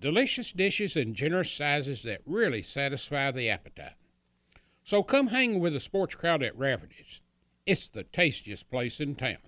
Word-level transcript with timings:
delicious 0.00 0.52
dishes 0.52 0.96
in 0.96 1.14
generous 1.14 1.50
sizes 1.50 2.02
that 2.04 2.20
really 2.26 2.62
satisfy 2.62 3.30
the 3.30 3.50
appetite. 3.50 3.94
So 4.84 5.02
come 5.02 5.26
hang 5.26 5.60
with 5.60 5.72
the 5.72 5.80
sports 5.80 6.14
crowd 6.14 6.42
at 6.42 6.56
Rafferty's. 6.56 7.20
It's 7.66 7.88
the 7.88 8.04
tastiest 8.04 8.70
place 8.70 9.00
in 9.00 9.14
town. 9.14 9.38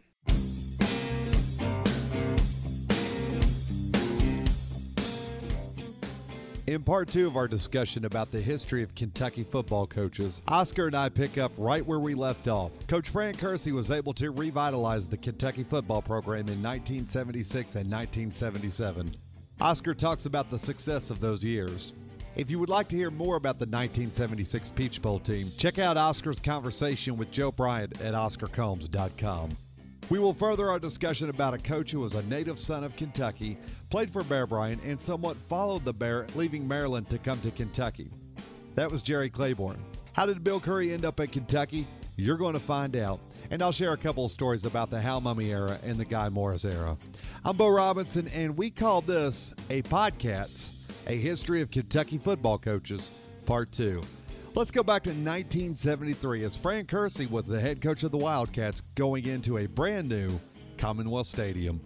In 6.66 6.84
part 6.84 7.08
two 7.08 7.26
of 7.26 7.36
our 7.36 7.48
discussion 7.48 8.04
about 8.04 8.30
the 8.30 8.40
history 8.40 8.84
of 8.84 8.94
Kentucky 8.94 9.42
football 9.42 9.88
coaches, 9.88 10.40
Oscar 10.46 10.86
and 10.86 10.94
I 10.94 11.08
pick 11.08 11.36
up 11.36 11.50
right 11.58 11.84
where 11.84 11.98
we 11.98 12.14
left 12.14 12.46
off. 12.46 12.70
Coach 12.86 13.08
Fran 13.08 13.34
Curci 13.34 13.72
was 13.72 13.90
able 13.90 14.12
to 14.14 14.30
revitalize 14.30 15.08
the 15.08 15.16
Kentucky 15.16 15.64
football 15.64 16.00
program 16.00 16.48
in 16.48 16.62
1976 16.62 17.74
and 17.74 17.90
1977. 17.90 19.10
Oscar 19.60 19.92
talks 19.92 20.24
about 20.24 20.48
the 20.48 20.58
success 20.58 21.10
of 21.10 21.20
those 21.20 21.44
years. 21.44 21.92
If 22.34 22.50
you 22.50 22.58
would 22.58 22.70
like 22.70 22.88
to 22.88 22.96
hear 22.96 23.10
more 23.10 23.36
about 23.36 23.58
the 23.58 23.66
1976 23.66 24.70
Peach 24.70 25.02
Bowl 25.02 25.18
team, 25.18 25.52
check 25.58 25.78
out 25.78 25.98
Oscar's 25.98 26.40
conversation 26.40 27.18
with 27.18 27.30
Joe 27.30 27.52
Bryant 27.52 28.00
at 28.00 28.14
OscarCombs.com. 28.14 29.50
We 30.08 30.18
will 30.18 30.32
further 30.32 30.70
our 30.70 30.78
discussion 30.78 31.28
about 31.28 31.52
a 31.52 31.58
coach 31.58 31.90
who 31.90 32.00
was 32.00 32.14
a 32.14 32.22
native 32.22 32.58
son 32.58 32.84
of 32.84 32.96
Kentucky, 32.96 33.58
played 33.90 34.10
for 34.10 34.24
Bear 34.24 34.46
Bryant, 34.46 34.82
and 34.82 34.98
somewhat 34.98 35.36
followed 35.36 35.84
the 35.84 35.92
Bear, 35.92 36.26
leaving 36.34 36.66
Maryland 36.66 37.10
to 37.10 37.18
come 37.18 37.38
to 37.40 37.50
Kentucky. 37.50 38.10
That 38.76 38.90
was 38.90 39.02
Jerry 39.02 39.28
Claiborne. 39.28 39.84
How 40.14 40.24
did 40.24 40.42
Bill 40.42 40.58
Curry 40.58 40.94
end 40.94 41.04
up 41.04 41.20
at 41.20 41.32
Kentucky? 41.32 41.86
You're 42.16 42.38
going 42.38 42.54
to 42.54 42.60
find 42.60 42.96
out. 42.96 43.20
And 43.52 43.62
I'll 43.62 43.72
share 43.72 43.92
a 43.92 43.96
couple 43.96 44.24
of 44.24 44.30
stories 44.30 44.64
about 44.64 44.90
the 44.90 45.00
Hal 45.00 45.20
Mumme 45.20 45.44
era 45.44 45.76
and 45.84 45.98
the 45.98 46.04
Guy 46.04 46.28
Morriss 46.28 46.64
era. 46.64 46.96
I'm 47.44 47.56
Bo 47.56 47.68
Robinson, 47.68 48.28
and 48.28 48.56
we 48.56 48.70
call 48.70 49.00
this 49.00 49.54
a 49.70 49.82
podcast, 49.82 50.70
a 51.08 51.16
history 51.16 51.60
of 51.60 51.68
Kentucky 51.72 52.16
football 52.16 52.58
coaches, 52.58 53.10
part 53.46 53.72
two. 53.72 54.02
Let's 54.54 54.70
go 54.70 54.84
back 54.84 55.02
to 55.04 55.10
1973 55.10 56.44
as 56.44 56.56
Fran 56.56 56.84
Curci 56.84 57.28
was 57.28 57.46
the 57.46 57.58
head 57.58 57.80
coach 57.80 58.04
of 58.04 58.12
the 58.12 58.18
Wildcats 58.18 58.82
going 58.94 59.26
into 59.26 59.58
a 59.58 59.66
brand 59.66 60.08
new 60.08 60.38
Commonwealth 60.78 61.26
Stadium. 61.26 61.80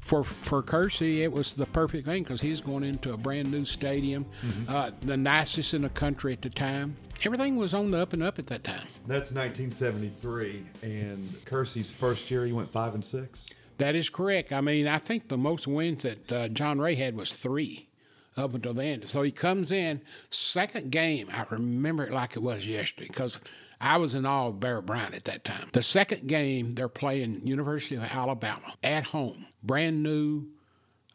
For, 0.00 0.24
for 0.24 0.62
Curci, 0.62 1.18
it 1.18 1.30
was 1.30 1.52
the 1.52 1.66
perfect 1.66 2.06
thing 2.06 2.22
because 2.22 2.40
he's 2.40 2.62
going 2.62 2.84
into 2.84 3.12
a 3.12 3.16
brand 3.16 3.50
new 3.50 3.66
stadium, 3.66 4.24
mm-hmm. 4.42 4.74
uh, 4.74 4.90
the 5.02 5.18
nicest 5.18 5.74
in 5.74 5.82
the 5.82 5.90
country 5.90 6.32
at 6.32 6.40
the 6.40 6.50
time. 6.50 6.96
Everything 7.22 7.56
was 7.56 7.74
on 7.74 7.90
the 7.90 7.98
up 7.98 8.12
and 8.14 8.22
up 8.22 8.38
at 8.38 8.46
that 8.46 8.64
time. 8.64 8.86
That's 9.06 9.30
1973, 9.30 10.64
and 10.82 11.44
Curci's 11.44 11.90
first 11.90 12.30
year, 12.30 12.46
he 12.46 12.52
went 12.52 12.70
five 12.70 12.94
and 12.94 13.04
six. 13.04 13.54
That 13.76 13.94
is 13.94 14.08
correct. 14.08 14.52
I 14.52 14.60
mean, 14.60 14.86
I 14.86 14.98
think 14.98 15.28
the 15.28 15.36
most 15.36 15.66
wins 15.66 16.02
that 16.02 16.32
uh, 16.32 16.48
John 16.48 16.78
Ray 16.80 16.94
had 16.94 17.16
was 17.16 17.30
three 17.30 17.88
up 18.36 18.54
until 18.54 18.74
the 18.74 18.84
end. 18.84 19.04
So 19.08 19.22
he 19.22 19.30
comes 19.30 19.70
in, 19.70 20.00
second 20.30 20.90
game, 20.90 21.28
I 21.32 21.44
remember 21.50 22.04
it 22.04 22.12
like 22.12 22.36
it 22.36 22.42
was 22.42 22.66
yesterday 22.66 23.08
because 23.08 23.40
I 23.80 23.96
was 23.96 24.14
in 24.14 24.26
awe 24.26 24.48
of 24.48 24.60
Bear 24.60 24.80
Bryant 24.80 25.14
at 25.14 25.24
that 25.24 25.44
time. 25.44 25.68
The 25.72 25.82
second 25.82 26.26
game, 26.26 26.74
they're 26.74 26.88
playing 26.88 27.46
University 27.46 27.96
of 27.96 28.02
Alabama 28.02 28.74
at 28.82 29.04
home, 29.04 29.46
brand 29.62 30.02
new 30.02 30.46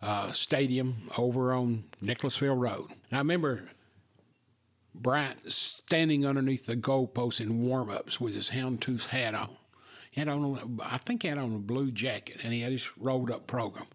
uh, 0.01 0.31
stadium 0.31 1.09
over 1.17 1.53
on 1.53 1.85
Nicholasville 2.01 2.55
Road. 2.55 2.89
And 3.09 3.13
I 3.13 3.17
remember 3.17 3.69
Bryant 5.01 5.51
standing 5.51 6.25
underneath 6.25 6.65
the 6.65 6.75
goalpost 6.75 7.39
in 7.39 7.61
warm-ups 7.61 8.19
with 8.19 8.35
his 8.35 8.51
houndstooth 8.51 9.07
hat 9.07 9.35
on. 9.35 9.49
He 10.11 10.21
had 10.21 10.29
on, 10.29 10.79
I 10.81 10.97
think 10.97 11.23
he 11.23 11.27
had 11.27 11.37
on 11.37 11.53
a 11.53 11.59
blue 11.59 11.91
jacket, 11.91 12.37
and 12.43 12.53
he 12.53 12.61
had 12.61 12.71
his 12.71 12.89
rolled-up 12.97 13.47
program. 13.47 13.87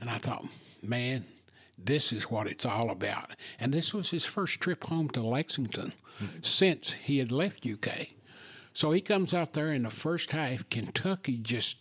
And 0.00 0.10
I 0.10 0.18
thought, 0.18 0.44
man, 0.82 1.24
this 1.78 2.12
is 2.12 2.30
what 2.30 2.46
it's 2.46 2.66
all 2.66 2.90
about. 2.90 3.30
And 3.60 3.72
this 3.72 3.94
was 3.94 4.10
his 4.10 4.24
first 4.24 4.60
trip 4.60 4.84
home 4.84 5.08
to 5.10 5.22
Lexington 5.22 5.92
since 6.40 6.92
he 6.92 7.18
had 7.18 7.32
left 7.32 7.66
UK. 7.66 8.08
So 8.74 8.90
he 8.92 9.00
comes 9.00 9.34
out 9.34 9.52
there 9.54 9.72
in 9.72 9.84
the 9.84 9.90
first 9.90 10.32
half. 10.32 10.68
Kentucky 10.68 11.38
just 11.38 11.76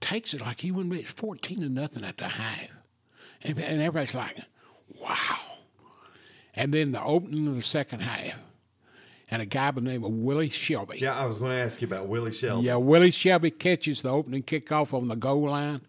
takes 0.00 0.34
it 0.34 0.40
like 0.40 0.60
he 0.60 0.70
wouldn't 0.70 0.94
be 0.94 1.02
14 1.02 1.60
to 1.60 1.68
nothing 1.68 2.04
at 2.04 2.18
the 2.18 2.28
half. 2.28 2.68
And 3.42 3.58
everybody's 3.58 4.14
like, 4.14 4.38
wow. 5.00 5.38
And 6.56 6.72
then 6.72 6.92
the 6.92 7.02
opening 7.02 7.48
of 7.48 7.56
the 7.56 7.62
second 7.62 8.00
half, 8.00 8.38
and 9.30 9.42
a 9.42 9.46
guy 9.46 9.70
by 9.70 9.80
the 9.80 9.88
name 9.88 10.04
of 10.04 10.12
Willie 10.12 10.48
Shelby. 10.48 10.98
Yeah, 11.00 11.18
I 11.18 11.26
was 11.26 11.38
going 11.38 11.50
to 11.50 11.56
ask 11.56 11.80
you 11.80 11.88
about 11.88 12.06
Willie 12.06 12.32
Shelby. 12.32 12.66
Yeah, 12.66 12.76
Willie 12.76 13.10
Shelby 13.10 13.50
catches 13.50 14.02
the 14.02 14.10
opening 14.10 14.42
kickoff 14.42 14.92
on 14.94 15.08
the 15.08 15.16
goal 15.16 15.48
line. 15.48 15.80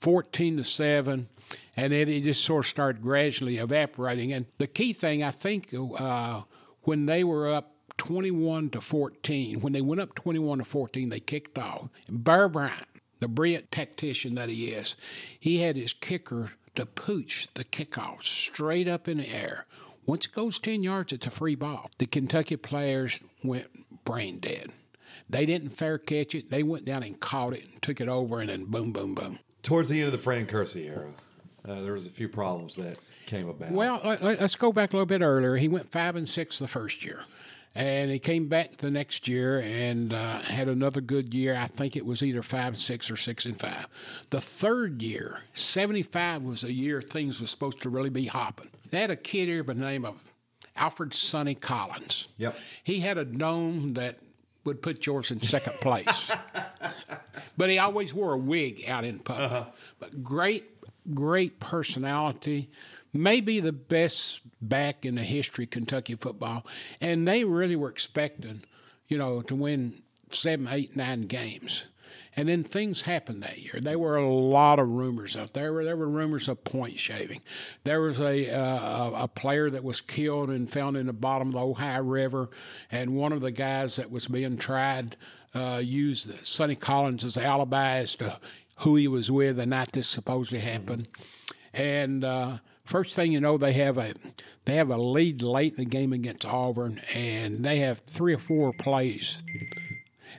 14 0.00 0.56
to 0.56 0.64
7 0.64 1.28
and 1.76 1.92
then 1.92 2.08
it 2.08 2.20
just 2.22 2.44
sort 2.44 2.64
of 2.64 2.68
started 2.68 3.02
gradually 3.02 3.58
evaporating. 3.58 4.32
And 4.32 4.46
the 4.58 4.66
key 4.66 4.92
thing, 4.92 5.22
I 5.22 5.30
think, 5.30 5.68
uh, 5.72 6.42
when 6.82 7.06
they 7.06 7.24
were 7.24 7.48
up 7.48 7.74
21 7.96 8.70
to 8.70 8.80
14, 8.80 9.60
when 9.60 9.72
they 9.72 9.80
went 9.80 10.00
up 10.00 10.14
21 10.14 10.58
to 10.58 10.64
14, 10.64 11.08
they 11.08 11.20
kicked 11.20 11.58
off. 11.58 11.88
Bear 12.10 12.48
Bryant, 12.48 12.86
the 13.20 13.28
brilliant 13.28 13.70
tactician 13.70 14.34
that 14.34 14.48
he 14.48 14.68
is, 14.68 14.96
he 15.38 15.58
had 15.58 15.76
his 15.76 15.92
kicker 15.92 16.52
to 16.74 16.86
pooch 16.86 17.48
the 17.54 17.64
kickoff 17.64 18.24
straight 18.24 18.88
up 18.88 19.08
in 19.08 19.18
the 19.18 19.28
air. 19.28 19.66
Once 20.06 20.26
it 20.26 20.32
goes 20.32 20.58
10 20.58 20.82
yards, 20.82 21.12
it's 21.12 21.26
a 21.26 21.30
free 21.30 21.54
ball. 21.54 21.90
The 21.98 22.06
Kentucky 22.06 22.56
players 22.56 23.20
went 23.44 24.04
brain 24.04 24.38
dead. 24.38 24.72
They 25.30 25.46
didn't 25.46 25.70
fair 25.70 25.98
catch 25.98 26.34
it. 26.34 26.50
They 26.50 26.62
went 26.62 26.84
down 26.84 27.02
and 27.02 27.18
caught 27.18 27.54
it 27.54 27.64
and 27.64 27.80
took 27.80 28.00
it 28.00 28.08
over, 28.08 28.40
and 28.40 28.48
then 28.48 28.64
boom, 28.64 28.92
boom, 28.92 29.14
boom. 29.14 29.38
Towards 29.62 29.88
the 29.88 29.98
end 29.98 30.06
of 30.06 30.12
the 30.12 30.18
Fran 30.18 30.46
Curci 30.46 30.88
era, 30.88 31.12
uh, 31.66 31.80
there 31.82 31.92
was 31.92 32.06
a 32.06 32.10
few 32.10 32.28
problems 32.28 32.74
that 32.76 32.98
came 33.26 33.48
about. 33.48 33.70
Well, 33.70 34.00
let, 34.04 34.40
us 34.40 34.56
go 34.56 34.72
back 34.72 34.92
a 34.92 34.96
little 34.96 35.06
bit 35.06 35.22
earlier. 35.22 35.56
He 35.56 35.68
went 35.68 35.90
five 35.90 36.16
and 36.16 36.28
six 36.28 36.58
the 36.58 36.66
first 36.66 37.04
year, 37.04 37.20
and 37.74 38.10
he 38.10 38.18
came 38.18 38.48
back 38.48 38.78
the 38.78 38.90
next 38.90 39.28
year 39.28 39.60
and 39.60 40.12
uh, 40.12 40.40
had 40.40 40.68
another 40.68 41.00
good 41.00 41.32
year. 41.32 41.56
I 41.56 41.66
think 41.66 41.96
it 41.96 42.04
was 42.04 42.22
either 42.22 42.42
five 42.42 42.74
and 42.74 42.78
six 42.78 43.10
or 43.10 43.16
six 43.16 43.44
and 43.44 43.58
five. 43.58 43.86
The 44.30 44.40
third 44.40 45.02
year, 45.02 45.40
seventy 45.54 46.02
five, 46.02 46.42
was 46.42 46.64
a 46.64 46.72
year 46.72 47.00
things 47.00 47.40
were 47.40 47.46
supposed 47.46 47.82
to 47.82 47.88
really 47.88 48.10
be 48.10 48.26
hopping. 48.26 48.68
They 48.90 49.00
had 49.00 49.10
a 49.10 49.16
kid 49.16 49.48
here 49.48 49.64
by 49.64 49.74
the 49.74 49.80
name 49.80 50.04
of 50.04 50.16
Alfred 50.76 51.14
Sonny 51.14 51.54
Collins. 51.54 52.28
Yep. 52.36 52.56
He 52.84 53.00
had 53.00 53.18
a 53.18 53.24
dome 53.24 53.94
that 53.94 54.18
would 54.64 54.82
put 54.82 55.04
yours 55.06 55.30
in 55.30 55.40
second 55.40 55.74
place. 55.74 56.30
but 57.56 57.68
he 57.70 57.78
always 57.78 58.14
wore 58.14 58.34
a 58.34 58.38
wig 58.38 58.84
out 58.86 59.04
in 59.04 59.18
public. 59.18 59.50
Uh-huh. 59.50 59.64
But 59.98 60.22
great 60.22 60.66
great 61.14 61.60
personality, 61.60 62.70
maybe 63.12 63.60
the 63.60 63.72
best 63.72 64.40
back 64.62 65.04
in 65.04 65.16
the 65.16 65.22
history 65.22 65.64
of 65.64 65.70
Kentucky 65.70 66.14
football. 66.14 66.64
And 67.00 67.26
they 67.26 67.44
really 67.44 67.76
were 67.76 67.90
expecting, 67.90 68.62
you 69.08 69.18
know, 69.18 69.42
to 69.42 69.54
win 69.54 70.02
seven, 70.30 70.68
eight, 70.70 70.96
nine 70.96 71.22
games. 71.22 71.84
And 72.36 72.48
then 72.48 72.64
things 72.64 73.02
happened 73.02 73.42
that 73.42 73.58
year. 73.58 73.78
There 73.80 73.98
were 73.98 74.16
a 74.16 74.28
lot 74.28 74.78
of 74.78 74.88
rumors 74.88 75.36
out 75.36 75.52
there. 75.52 75.84
There 75.84 75.96
were 75.96 76.08
rumors 76.08 76.48
of 76.48 76.64
point 76.64 76.98
shaving. 76.98 77.42
There 77.84 78.00
was 78.00 78.20
a 78.20 78.50
uh, 78.50 79.24
a 79.24 79.28
player 79.28 79.68
that 79.70 79.84
was 79.84 80.00
killed 80.00 80.48
and 80.48 80.70
found 80.70 80.96
in 80.96 81.06
the 81.06 81.12
bottom 81.12 81.48
of 81.48 81.54
the 81.54 81.60
Ohio 81.60 82.02
River, 82.02 82.50
and 82.90 83.16
one 83.16 83.32
of 83.32 83.42
the 83.42 83.50
guys 83.50 83.96
that 83.96 84.10
was 84.10 84.28
being 84.28 84.56
tried 84.56 85.16
uh, 85.54 85.80
used 85.82 86.46
Sonny 86.46 86.76
Collins 86.76 87.24
as 87.24 87.36
alibi 87.36 87.96
as 87.96 88.16
to 88.16 88.38
who 88.78 88.96
he 88.96 89.08
was 89.08 89.30
with 89.30 89.56
the 89.56 89.66
night 89.66 89.92
this 89.92 90.08
supposedly 90.08 90.60
happened. 90.60 91.08
And 91.74 92.24
uh, 92.24 92.58
first 92.92 93.14
thing 93.14 93.32
you 93.32 93.40
know, 93.40 93.56
they 93.56 93.72
have 93.72 93.96
a 93.96 94.12
they 94.66 94.74
have 94.74 94.90
a 94.90 94.98
lead 94.98 95.42
late 95.42 95.72
in 95.72 95.84
the 95.84 95.90
game 95.90 96.12
against 96.12 96.44
Auburn, 96.44 97.00
and 97.14 97.64
they 97.64 97.78
have 97.78 98.00
three 98.00 98.34
or 98.34 98.38
four 98.38 98.72
plays 98.74 99.42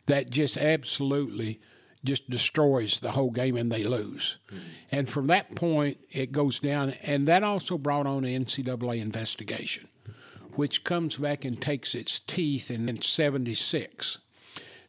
that 0.05 0.29
just 0.29 0.55
absolutely 0.57 1.59
just 2.05 2.29
destroys 2.29 2.99
the 2.99 3.11
whole 3.11 3.31
game 3.31 3.57
and 3.57 3.71
they 3.71 3.83
lose. 3.83 4.37
Mm-hmm. 4.47 4.67
And 4.91 5.09
from 5.09 5.27
that 5.27 5.55
point, 5.55 5.97
it 6.11 6.31
goes 6.31 6.59
down, 6.59 6.91
and 7.01 7.27
that 7.27 7.43
also 7.43 7.77
brought 7.77 8.05
on 8.05 8.23
an 8.23 8.45
NCAA 8.45 9.01
investigation, 9.01 9.87
which 10.53 10.83
comes 10.83 11.15
back 11.15 11.43
and 11.43 11.59
takes 11.59 11.95
its 11.95 12.19
teeth 12.19 12.69
in, 12.69 12.87
in 12.87 13.01
76. 13.01 14.19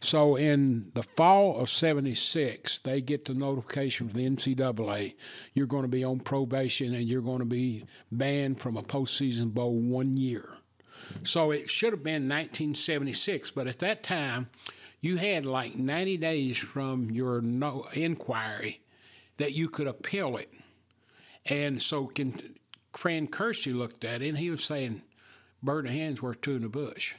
So 0.05 0.37
in 0.37 0.91
the 0.93 1.03
fall 1.03 1.59
of 1.59 1.71
76, 1.71 2.81
they 2.81 3.01
get 3.01 3.25
the 3.25 3.33
notification 3.33 4.11
from 4.11 4.19
the 4.19 4.29
NCAA 4.29 5.15
you're 5.55 5.67
going 5.67 5.83
to 5.85 5.89
be 5.89 6.05
on 6.05 6.21
probation 6.21 6.95
and 6.95 7.09
you're 7.09 7.23
going 7.23 7.39
to 7.39 7.47
be 7.47 7.87
banned 8.13 8.61
from 8.61 8.77
a 8.77 8.83
postseason 8.83 9.55
bowl 9.55 9.73
one 9.73 10.19
year. 10.19 10.59
So 11.23 11.53
it 11.53 11.71
should 11.71 11.95
have 11.95 12.03
been 12.03 12.29
1976, 12.29 13.53
but 13.53 13.67
at 13.67 13.79
that 13.79 14.03
time, 14.03 14.51
you 15.01 15.17
had 15.17 15.47
like 15.47 15.75
90 15.75 16.19
days 16.19 16.59
from 16.59 17.11
your 17.11 17.41
no 17.41 17.87
inquiry 17.95 18.83
that 19.39 19.53
you 19.53 19.71
could 19.71 19.87
appeal 19.87 20.37
it. 20.37 20.53
And 21.47 21.83
so 21.83 22.13
Fran 22.93 23.29
Curci 23.29 23.75
looked 23.75 24.05
at 24.05 24.21
it 24.21 24.29
and 24.29 24.39
he 24.39 24.51
was 24.51 24.63
saying, 24.63 25.01
bird 25.63 25.87
the 25.87 25.93
hand's 25.93 26.21
worth 26.21 26.43
two 26.43 26.57
in 26.57 26.63
the 26.63 26.69
bush. 26.69 27.15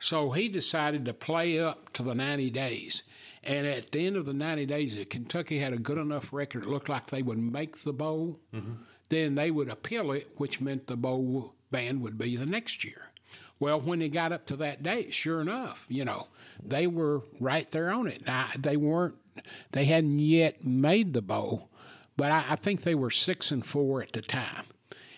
So 0.00 0.30
he 0.30 0.48
decided 0.48 1.04
to 1.04 1.14
play 1.14 1.60
up 1.60 1.92
to 1.92 2.02
the 2.02 2.14
90 2.14 2.50
days. 2.50 3.02
And 3.44 3.66
at 3.66 3.92
the 3.92 4.06
end 4.06 4.16
of 4.16 4.24
the 4.24 4.32
90 4.32 4.66
days, 4.66 4.96
if 4.96 5.10
Kentucky 5.10 5.58
had 5.58 5.74
a 5.74 5.78
good 5.78 5.98
enough 5.98 6.32
record, 6.32 6.64
it 6.64 6.68
looked 6.68 6.88
like 6.88 7.08
they 7.08 7.22
would 7.22 7.38
make 7.38 7.82
the 7.82 7.92
bowl, 7.92 8.40
mm-hmm. 8.52 8.82
then 9.10 9.34
they 9.34 9.50
would 9.50 9.68
appeal 9.68 10.10
it, 10.12 10.30
which 10.36 10.60
meant 10.60 10.86
the 10.86 10.96
bowl 10.96 11.54
ban 11.70 12.00
would 12.00 12.16
be 12.18 12.34
the 12.36 12.46
next 12.46 12.82
year. 12.82 13.10
Well, 13.58 13.78
when 13.78 13.98
they 13.98 14.08
got 14.08 14.32
up 14.32 14.46
to 14.46 14.56
that 14.56 14.82
date, 14.82 15.12
sure 15.12 15.42
enough, 15.42 15.84
you 15.88 16.06
know, 16.06 16.28
they 16.64 16.86
were 16.86 17.22
right 17.38 17.70
there 17.70 17.90
on 17.90 18.06
it. 18.06 18.26
Now, 18.26 18.48
they 18.58 18.78
weren't, 18.78 19.16
they 19.72 19.84
hadn't 19.84 20.18
yet 20.18 20.64
made 20.64 21.12
the 21.12 21.22
bowl, 21.22 21.68
but 22.16 22.32
I, 22.32 22.46
I 22.50 22.56
think 22.56 22.82
they 22.82 22.94
were 22.94 23.10
six 23.10 23.50
and 23.50 23.64
four 23.64 24.02
at 24.02 24.12
the 24.12 24.22
time. 24.22 24.64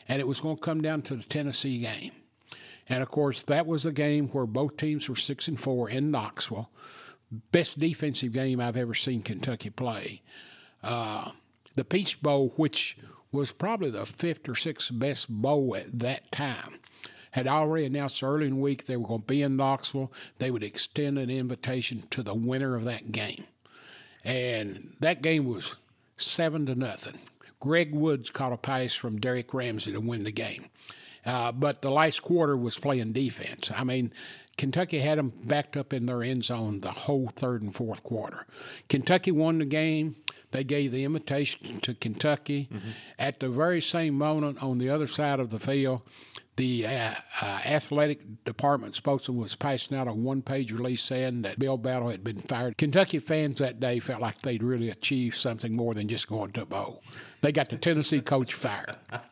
And 0.09 0.21
it 0.21 0.27
was 0.27 0.41
going 0.41 0.57
to 0.57 0.63
come 0.63 0.83
down 0.83 1.03
to 1.03 1.15
the 1.15 1.23
Tennessee 1.23 1.79
game. 1.79 2.11
And 2.89 3.03
of 3.03 3.09
course, 3.09 3.43
that 3.45 3.67
was 3.67 3.87
a 3.87 3.93
game 3.93 4.29
where 4.29 4.47
both 4.47 4.77
teams 4.77 5.09
were 5.09 5.17
six 5.17 5.49
and 5.49 5.61
four 5.61 5.89
in 5.89 6.11
Knoxville. 6.11 6.71
Best 7.53 7.79
defensive 7.79 8.33
game 8.33 8.61
I've 8.61 8.77
ever 8.77 8.95
seen 8.95 9.23
Kentucky 9.23 9.71
play. 9.71 10.23
Uh, 10.83 11.31
the 11.75 11.85
Peach 11.85 12.21
Bowl, 12.21 12.53
which 12.57 12.99
was 13.31 13.51
probably 13.51 13.91
the 13.91 14.05
fifth 14.05 14.49
or 14.49 14.55
sixth 14.55 14.91
best 14.93 15.31
bowl 15.31 15.75
at 15.77 15.99
that 15.99 16.31
time, 16.31 16.79
had 17.31 17.47
already 17.47 17.87
announced 17.87 18.23
early 18.23 18.47
in 18.47 18.57
the 18.57 18.61
week 18.61 18.85
they 18.85 18.97
were 18.97 19.09
going 19.09 19.21
to 19.23 19.27
be 19.27 19.43
in 19.43 19.57
Knoxville. 19.57 20.13
They 20.39 20.51
would 20.51 20.63
extend 20.63 21.19
an 21.19 21.31
invitation 21.31 22.03
to 22.11 22.23
the 22.23 22.35
winner 22.35 22.77
of 22.77 22.85
that 22.85 23.11
game. 23.11 23.45
And 24.23 24.95
that 25.01 25.23
game 25.23 25.47
was 25.47 25.77
seven 26.19 26.67
to 26.67 26.75
nothing. 26.75 27.19
Greg 27.59 27.95
Woods 27.95 28.29
caught 28.29 28.53
a 28.53 28.57
pass 28.57 28.93
from 28.93 29.19
Derrick 29.19 29.55
Ramsey 29.55 29.93
to 29.93 30.01
win 30.01 30.25
the 30.25 30.33
game. 30.33 30.67
Uh, 31.25 31.53
but 31.53 31.83
the 31.83 31.91
last 31.91 32.23
quarter 32.23 32.57
was 32.57 32.79
playing 32.79 33.13
defense. 33.13 33.71
I 33.75 33.85
mean, 33.85 34.13
Kentucky 34.57 34.99
had 34.99 35.19
them 35.19 35.33
backed 35.45 35.77
up 35.77 35.93
in 35.93 36.07
their 36.07 36.23
end 36.23 36.45
zone 36.45 36.81
the 36.81 36.91
whole 36.91 37.29
third 37.29 37.63
and 37.63 37.75
fourth 37.75 38.03
quarter. 38.03 38.47
Kentucky 38.89 39.31
won 39.31 39.59
the 39.59 39.65
game. 39.65 40.17
They 40.51 40.65
gave 40.65 40.93
the 40.93 41.05
invitation 41.05 41.81
to 41.81 41.95
Kentucky. 41.95 42.69
Mm-hmm. 42.73 42.91
At 43.19 43.41
the 43.41 43.49
very 43.49 43.81
same 43.81 44.15
moment, 44.15 44.63
on 44.63 44.79
the 44.79 44.91
other 44.91 45.07
side 45.07 45.41
of 45.41 45.51
the 45.51 45.59
field, 45.59 46.03
the 46.57 46.87
uh, 46.87 47.15
uh, 47.41 47.61
athletic 47.65 48.45
department 48.45 48.95
spokesman 48.95 49.39
was 49.39 49.55
passing 49.55 49.97
out 49.97 50.07
a 50.07 50.13
one 50.13 50.43
page 50.43 50.71
release 50.71 51.03
saying 51.03 51.43
that 51.43 51.59
Bill 51.59 51.79
Battle 51.79 52.11
had 52.11 52.23
been 52.23 52.41
fired. 52.41 52.77
Kentucky 52.77 53.21
fans 53.21 53.59
that 53.59 53.81
day 53.81 53.99
felt 54.01 54.21
like 54.21 54.43
they'd 54.43 54.63
really 54.63 54.91
achieved 54.91 55.37
something 55.37 55.75
more 55.75 55.95
than 55.95 56.09
just 56.09 56.29
going 56.29 56.53
to 56.53 56.63
a 56.63 56.67
bowl. 56.67 57.03
They 57.41 57.53
got 57.53 57.71
the 57.71 57.79
Tennessee 57.79 58.21
coach 58.21 58.53
fired. 58.53 58.97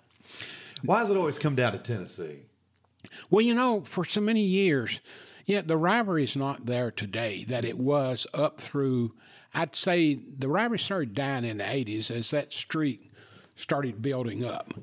Why 0.83 1.01
does 1.01 1.11
it 1.11 1.17
always 1.17 1.39
come 1.39 1.55
down 1.55 1.73
to 1.73 1.79
Tennessee? 1.79 2.41
Well, 3.31 3.41
you 3.41 3.55
know, 3.55 3.83
for 3.83 4.05
so 4.05 4.21
many 4.21 4.43
years, 4.43 5.01
yeah, 5.47 5.63
the 5.63 5.77
rivalry 5.77 6.25
is 6.25 6.37
not 6.37 6.67
there 6.67 6.91
today 6.91 7.45
that 7.45 7.65
it 7.65 7.79
was 7.79 8.27
up 8.35 8.61
through. 8.61 9.15
I'd 9.55 9.75
say 9.75 10.15
the 10.15 10.49
rivalry 10.49 10.79
started 10.79 11.15
dying 11.15 11.45
in 11.45 11.59
the 11.59 11.65
80s 11.65 12.11
as 12.11 12.31
that 12.31 12.53
streak 12.53 13.11
started 13.57 14.03
building 14.03 14.45
up. 14.45 14.75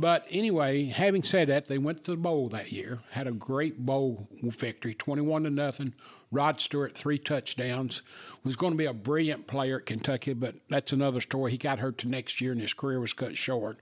But 0.00 0.24
anyway, 0.30 0.86
having 0.86 1.22
said 1.22 1.48
that, 1.48 1.66
they 1.66 1.76
went 1.76 2.04
to 2.04 2.12
the 2.12 2.16
bowl 2.16 2.48
that 2.48 2.72
year, 2.72 3.00
had 3.10 3.26
a 3.26 3.32
great 3.32 3.84
bowl 3.84 4.28
victory, 4.32 4.94
21 4.94 5.42
to 5.42 5.50
nothing. 5.50 5.92
Rod 6.32 6.58
Stewart, 6.58 6.96
three 6.96 7.18
touchdowns, 7.18 8.00
was 8.42 8.56
going 8.56 8.72
to 8.72 8.78
be 8.78 8.86
a 8.86 8.94
brilliant 8.94 9.46
player 9.46 9.76
at 9.76 9.84
Kentucky, 9.84 10.32
but 10.32 10.54
that's 10.70 10.94
another 10.94 11.20
story. 11.20 11.50
He 11.50 11.58
got 11.58 11.80
hurt 11.80 11.98
the 11.98 12.08
next 12.08 12.40
year 12.40 12.52
and 12.52 12.62
his 12.62 12.72
career 12.72 12.98
was 12.98 13.12
cut 13.12 13.36
short. 13.36 13.76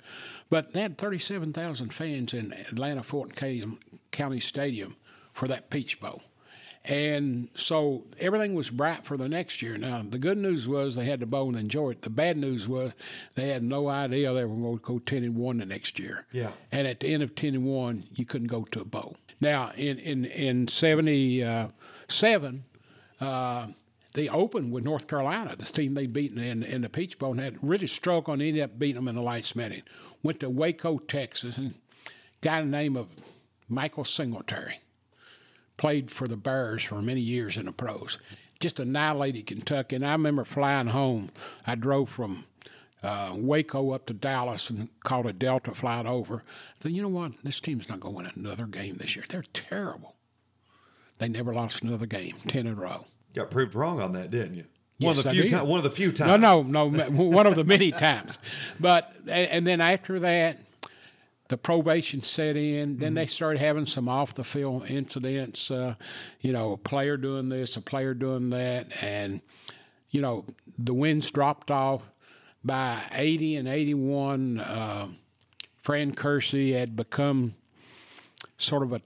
But 0.50 0.72
they 0.72 0.80
had 0.80 0.98
37,000 0.98 1.92
fans 1.92 2.34
in 2.34 2.52
Atlanta 2.52 3.04
Fulton 3.04 3.78
County 4.10 4.40
Stadium 4.40 4.96
for 5.32 5.46
that 5.46 5.70
Peach 5.70 6.00
Bowl. 6.00 6.24
And 6.84 7.48
so 7.54 8.04
everything 8.18 8.54
was 8.54 8.70
bright 8.70 9.04
for 9.04 9.16
the 9.16 9.28
next 9.28 9.60
year. 9.60 9.76
Now, 9.76 10.02
the 10.08 10.18
good 10.18 10.38
news 10.38 10.66
was 10.66 10.94
they 10.94 11.04
had 11.04 11.20
the 11.20 11.26
bowl 11.26 11.48
and 11.48 11.56
enjoy 11.56 11.90
it. 11.90 12.02
The 12.02 12.10
bad 12.10 12.36
news 12.36 12.68
was 12.68 12.94
they 13.34 13.48
had 13.48 13.62
no 13.62 13.88
idea 13.88 14.32
they 14.32 14.44
were 14.44 14.56
going 14.56 14.78
to 14.78 14.84
go 14.84 14.98
10 14.98 15.24
and 15.24 15.36
1 15.36 15.58
the 15.58 15.66
next 15.66 15.98
year. 15.98 16.24
Yeah. 16.32 16.52
And 16.72 16.86
at 16.86 17.00
the 17.00 17.12
end 17.12 17.22
of 17.22 17.34
10 17.34 17.54
and 17.54 17.64
1, 17.64 18.04
you 18.14 18.24
couldn't 18.24 18.46
go 18.46 18.64
to 18.64 18.80
a 18.80 18.84
bowl. 18.84 19.16
Now, 19.40 19.72
in, 19.76 19.98
in, 19.98 20.24
in 20.24 20.68
77, 20.68 22.64
uh, 23.20 23.66
they 24.14 24.28
opened 24.28 24.72
with 24.72 24.84
North 24.84 25.06
Carolina, 25.06 25.54
the 25.56 25.64
team 25.64 25.94
they 25.94 26.06
beaten 26.06 26.38
in, 26.38 26.62
in 26.62 26.82
the 26.82 26.88
Peach 26.88 27.18
Bowl, 27.18 27.32
and 27.32 27.40
had 27.40 27.58
really 27.62 27.86
struggled 27.86 28.40
and 28.40 28.48
ended 28.48 28.62
up 28.62 28.78
beating 28.78 28.96
them 28.96 29.08
in 29.08 29.14
the 29.14 29.22
lights 29.22 29.54
minute. 29.54 29.84
Went 30.22 30.40
to 30.40 30.50
Waco, 30.50 30.98
Texas, 30.98 31.58
and 31.58 31.74
got 32.40 32.62
a 32.62 32.66
name 32.66 32.96
of 32.96 33.08
Michael 33.68 34.04
Singletary. 34.04 34.80
Played 35.78 36.10
for 36.10 36.28
the 36.28 36.36
Bears 36.36 36.82
for 36.82 37.00
many 37.00 37.22
years 37.22 37.56
in 37.56 37.64
the 37.64 37.72
pros. 37.72 38.18
Just 38.60 38.78
annihilated 38.80 39.46
Kentucky. 39.46 39.96
And 39.96 40.06
I 40.06 40.12
remember 40.12 40.44
flying 40.44 40.88
home. 40.88 41.30
I 41.66 41.74
drove 41.76 42.10
from 42.10 42.44
uh, 43.02 43.32
Waco 43.34 43.92
up 43.92 44.06
to 44.06 44.12
Dallas 44.14 44.68
and 44.68 44.88
caught 45.04 45.26
a 45.26 45.32
Delta 45.32 45.74
flight 45.74 46.04
over. 46.04 46.36
I 46.36 46.82
said, 46.82 46.92
you 46.92 47.00
know 47.00 47.08
what? 47.08 47.32
This 47.42 47.60
team's 47.60 47.88
not 47.88 48.00
going 48.00 48.14
to 48.14 48.16
win 48.18 48.32
another 48.34 48.66
game 48.66 48.96
this 48.96 49.16
year. 49.16 49.24
They're 49.28 49.44
terrible. 49.52 50.16
They 51.18 51.28
never 51.28 51.52
lost 51.54 51.82
another 51.82 52.06
game, 52.06 52.36
10 52.46 52.66
in 52.66 52.72
a 52.72 52.76
row. 52.76 53.06
Got 53.34 53.50
proved 53.50 53.74
wrong 53.74 54.00
on 54.00 54.12
that, 54.12 54.30
didn't 54.30 54.54
you? 54.54 54.64
One 54.98 55.14
yes, 55.14 55.18
of 55.18 55.24
the 55.24 55.30
few 55.30 55.48
times. 55.48 55.68
One 55.68 55.78
of 55.78 55.84
the 55.84 55.90
few 55.90 56.10
times. 56.10 56.40
No, 56.40 56.62
no, 56.62 56.88
no. 56.88 57.04
one 57.10 57.46
of 57.46 57.54
the 57.54 57.62
many 57.62 57.92
times. 57.92 58.36
But 58.80 59.14
and 59.28 59.64
then 59.64 59.80
after 59.80 60.18
that, 60.20 60.58
the 61.48 61.56
probation 61.56 62.22
set 62.22 62.56
in. 62.56 62.98
Then 62.98 63.08
mm-hmm. 63.08 63.14
they 63.14 63.26
started 63.26 63.60
having 63.60 63.86
some 63.86 64.08
off 64.08 64.34
the 64.34 64.44
field 64.44 64.88
incidents. 64.88 65.70
Uh, 65.70 65.94
you 66.40 66.52
know, 66.52 66.72
a 66.72 66.76
player 66.76 67.16
doing 67.16 67.48
this, 67.48 67.76
a 67.76 67.80
player 67.80 68.14
doing 68.14 68.50
that, 68.50 68.86
and 69.02 69.40
you 70.10 70.20
know 70.20 70.44
the 70.78 70.94
wins 70.94 71.30
dropped 71.30 71.70
off 71.70 72.10
by 72.64 73.02
80 73.12 73.56
and 73.56 73.68
81. 73.68 74.60
Uh, 74.60 75.08
Fran 75.82 76.14
Curci 76.14 76.74
had 76.74 76.96
become 76.96 77.54
sort 78.58 78.82
of 78.82 78.92
a, 78.92 79.00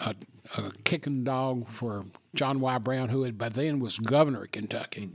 a 0.00 0.14
a 0.56 0.72
kicking 0.84 1.24
dog 1.24 1.66
for 1.66 2.04
John 2.34 2.60
Y. 2.60 2.78
Brown, 2.78 3.08
who 3.08 3.22
had 3.22 3.38
by 3.38 3.48
then 3.48 3.80
was 3.80 3.98
governor 3.98 4.44
of 4.44 4.52
Kentucky, 4.52 5.10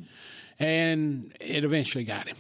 and 0.59 1.33
it 1.39 1.63
eventually 1.63 2.03
got 2.03 2.27
him. 2.27 2.37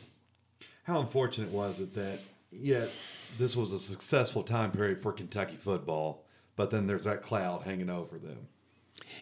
How 0.83 1.01
unfortunate 1.01 1.51
was 1.51 1.79
it 1.79 1.93
that 1.95 2.19
yet 2.51 2.89
this 3.37 3.55
was 3.55 3.73
a 3.73 3.79
successful 3.79 4.43
time 4.43 4.71
period 4.71 5.01
for 5.01 5.11
Kentucky 5.13 5.55
football, 5.55 6.25
but 6.55 6.71
then 6.71 6.87
there's 6.87 7.03
that 7.03 7.21
cloud 7.21 7.63
hanging 7.63 7.89
over 7.89 8.17
them. 8.17 8.47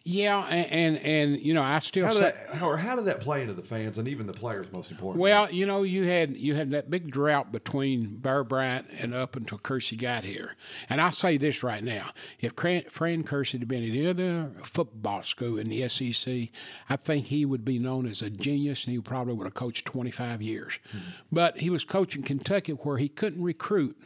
Yeah, 0.03 0.45
and 0.49 0.67
and, 0.71 0.97
and 0.97 1.41
you 1.41 1.53
know, 1.53 1.63
I 1.63 1.79
still 1.79 2.05
how 2.05 2.13
say, 2.13 2.31
that, 2.31 2.61
or 2.61 2.77
how 2.77 2.95
did 2.95 3.05
that 3.05 3.21
play 3.21 3.41
into 3.41 3.53
the 3.53 3.63
fans 3.63 3.97
and 3.97 4.07
even 4.07 4.27
the 4.27 4.33
players? 4.33 4.71
Most 4.71 4.91
important. 4.91 5.19
Well, 5.19 5.51
you 5.51 5.65
know, 5.65 5.83
you 5.83 6.03
had 6.03 6.37
you 6.37 6.53
had 6.53 6.71
that 6.71 6.89
big 6.89 7.09
drought 7.09 7.51
between 7.51 8.17
Bear 8.17 8.43
Bryant 8.43 8.87
and 8.99 9.15
up 9.15 9.35
until 9.35 9.57
Curci 9.57 9.99
got 9.99 10.23
here, 10.23 10.55
and 10.89 11.01
I'll 11.01 11.11
say 11.11 11.37
this 11.37 11.63
right 11.63 11.83
now: 11.83 12.11
if 12.39 12.53
Fran 12.53 13.23
Curci 13.23 13.53
had 13.59 13.67
been 13.67 13.83
at 13.83 13.89
any 13.89 14.07
other 14.07 14.51
football 14.63 15.23
school 15.23 15.57
in 15.57 15.69
the 15.69 15.87
SEC, 15.89 16.49
I 16.89 16.95
think 16.95 17.25
he 17.25 17.45
would 17.45 17.65
be 17.65 17.79
known 17.79 18.05
as 18.05 18.21
a 18.21 18.29
genius, 18.29 18.85
and 18.85 18.93
he 18.93 19.01
probably 19.01 19.33
would 19.33 19.45
have 19.45 19.53
coached 19.55 19.85
25 19.85 20.41
years. 20.41 20.79
Mm-hmm. 20.89 21.09
But 21.31 21.59
he 21.59 21.69
was 21.69 21.83
coaching 21.83 22.21
Kentucky, 22.21 22.73
where 22.73 22.97
he 22.97 23.09
couldn't 23.09 23.41
recruit 23.41 23.97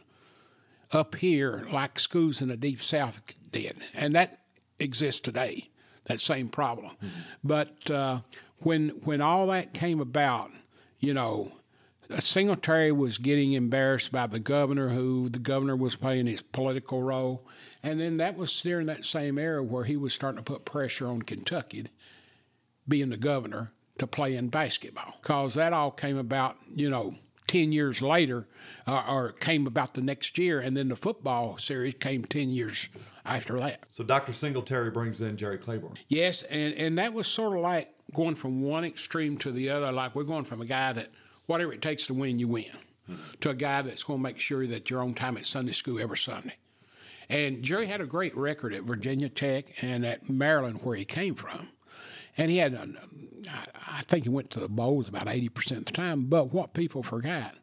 up 0.92 1.16
here 1.16 1.66
like 1.70 1.98
schools 1.98 2.40
in 2.40 2.48
the 2.48 2.56
deep 2.56 2.82
South 2.82 3.20
did, 3.52 3.80
and 3.94 4.14
that 4.14 4.39
exists 4.80 5.20
today. 5.20 5.68
That 6.06 6.20
same 6.20 6.48
problem, 6.48 6.92
mm-hmm. 6.96 7.20
but 7.44 7.90
uh, 7.90 8.20
when 8.60 8.88
when 9.04 9.20
all 9.20 9.46
that 9.48 9.74
came 9.74 10.00
about, 10.00 10.50
you 10.98 11.14
know, 11.14 11.52
Singletary 12.18 12.90
was 12.90 13.18
getting 13.18 13.52
embarrassed 13.52 14.10
by 14.10 14.26
the 14.26 14.40
governor, 14.40 14.88
who 14.88 15.28
the 15.28 15.38
governor 15.38 15.76
was 15.76 15.96
playing 15.96 16.26
his 16.26 16.40
political 16.40 17.02
role, 17.02 17.46
and 17.82 18.00
then 18.00 18.16
that 18.16 18.36
was 18.36 18.60
during 18.62 18.86
that 18.86 19.04
same 19.04 19.38
era 19.38 19.62
where 19.62 19.84
he 19.84 19.96
was 19.96 20.12
starting 20.12 20.38
to 20.38 20.42
put 20.42 20.64
pressure 20.64 21.06
on 21.06 21.22
Kentucky, 21.22 21.86
being 22.88 23.10
the 23.10 23.16
governor, 23.16 23.72
to 23.98 24.06
play 24.06 24.34
in 24.34 24.48
basketball, 24.48 25.14
because 25.20 25.54
that 25.54 25.72
all 25.72 25.90
came 25.90 26.16
about, 26.16 26.56
you 26.74 26.90
know, 26.90 27.14
10 27.50 27.72
years 27.72 28.00
later, 28.00 28.46
uh, 28.86 29.02
or 29.08 29.32
came 29.32 29.66
about 29.66 29.94
the 29.94 30.00
next 30.00 30.38
year, 30.38 30.60
and 30.60 30.76
then 30.76 30.88
the 30.88 30.94
football 30.94 31.58
series 31.58 31.94
came 31.94 32.24
10 32.24 32.50
years 32.50 32.88
after 33.24 33.58
that. 33.58 33.80
So 33.88 34.04
Dr. 34.04 34.32
Singletary 34.32 34.90
brings 34.90 35.20
in 35.20 35.36
Jerry 35.36 35.58
Claiborne. 35.58 35.94
Yes, 36.06 36.44
and, 36.44 36.72
and 36.74 36.96
that 36.98 37.12
was 37.12 37.26
sort 37.26 37.56
of 37.56 37.62
like 37.62 37.92
going 38.14 38.36
from 38.36 38.62
one 38.62 38.84
extreme 38.84 39.36
to 39.38 39.50
the 39.50 39.68
other. 39.68 39.90
Like 39.90 40.14
we're 40.14 40.22
going 40.22 40.44
from 40.44 40.60
a 40.60 40.64
guy 40.64 40.92
that 40.92 41.10
whatever 41.46 41.72
it 41.72 41.82
takes 41.82 42.06
to 42.06 42.14
win, 42.14 42.38
you 42.38 42.46
win, 42.46 42.66
mm-hmm. 43.10 43.20
to 43.40 43.50
a 43.50 43.54
guy 43.54 43.82
that's 43.82 44.04
going 44.04 44.20
to 44.20 44.22
make 44.22 44.38
sure 44.38 44.64
that 44.68 44.88
you're 44.88 45.02
on 45.02 45.14
time 45.14 45.36
at 45.36 45.44
Sunday 45.44 45.72
school 45.72 45.98
every 45.98 46.18
Sunday. 46.18 46.54
And 47.28 47.64
Jerry 47.64 47.86
had 47.86 48.00
a 48.00 48.06
great 48.06 48.36
record 48.36 48.72
at 48.74 48.84
Virginia 48.84 49.28
Tech 49.28 49.82
and 49.82 50.06
at 50.06 50.30
Maryland, 50.30 50.82
where 50.84 50.94
he 50.94 51.04
came 51.04 51.34
from. 51.34 51.70
And 52.36 52.48
he 52.48 52.58
had, 52.58 52.74
a, 52.74 52.88
I 53.48 54.02
think 54.02 54.24
he 54.24 54.30
went 54.30 54.50
to 54.50 54.60
the 54.60 54.68
bowls 54.68 55.08
about 55.08 55.26
80% 55.26 55.78
of 55.78 55.84
the 55.86 55.92
time. 55.92 56.26
But 56.26 56.52
what 56.52 56.74
people 56.74 57.02
forgot, 57.02 57.54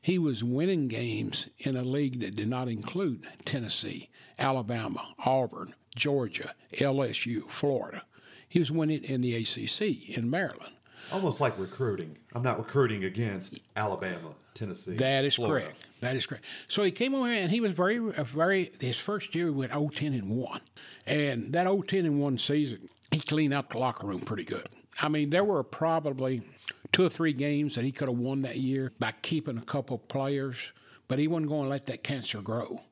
he 0.00 0.18
was 0.18 0.42
winning 0.42 0.88
games 0.88 1.48
in 1.58 1.76
a 1.76 1.82
league 1.82 2.20
that 2.20 2.36
did 2.36 2.48
not 2.48 2.68
include 2.68 3.26
Tennessee, 3.44 4.08
Alabama, 4.38 5.14
Auburn, 5.24 5.74
Georgia, 5.94 6.54
LSU, 6.74 7.48
Florida. 7.50 8.02
He 8.48 8.58
was 8.58 8.70
winning 8.70 9.04
in 9.04 9.20
the 9.20 9.34
ACC 9.36 10.16
in 10.16 10.30
Maryland. 10.30 10.74
Almost 11.12 11.40
like 11.40 11.58
recruiting. 11.58 12.16
I'm 12.34 12.42
not 12.42 12.58
recruiting 12.58 13.04
against 13.04 13.58
Alabama, 13.76 14.34
Tennessee. 14.54 14.96
That 14.96 15.24
is 15.24 15.34
Florida. 15.34 15.66
correct. 15.66 15.86
That 16.00 16.16
is 16.16 16.26
correct. 16.26 16.44
So 16.68 16.82
he 16.82 16.92
came 16.92 17.14
over 17.14 17.26
here 17.26 17.42
and 17.42 17.50
he 17.50 17.60
was 17.60 17.72
very, 17.72 17.98
very. 17.98 18.70
His 18.80 18.96
first 18.96 19.34
year 19.34 19.52
went 19.52 19.72
0-10 19.72 20.18
and 20.18 20.30
one, 20.30 20.60
and 21.06 21.52
that 21.52 21.66
0-10 21.66 22.00
and 22.00 22.20
one 22.20 22.38
season, 22.38 22.88
he 23.10 23.20
cleaned 23.20 23.52
out 23.52 23.70
the 23.70 23.78
locker 23.78 24.06
room 24.06 24.20
pretty 24.20 24.44
good. 24.44 24.68
I 25.02 25.08
mean, 25.08 25.30
there 25.30 25.44
were 25.44 25.62
probably 25.62 26.42
two 26.92 27.04
or 27.04 27.08
three 27.08 27.32
games 27.32 27.74
that 27.74 27.84
he 27.84 27.92
could 27.92 28.08
have 28.08 28.18
won 28.18 28.42
that 28.42 28.56
year 28.56 28.92
by 28.98 29.12
keeping 29.22 29.58
a 29.58 29.62
couple 29.62 29.98
players, 29.98 30.72
but 31.08 31.18
he 31.18 31.28
wasn't 31.28 31.48
going 31.48 31.64
to 31.64 31.70
let 31.70 31.86
that 31.86 32.02
cancer 32.02 32.40
grow. 32.42 32.82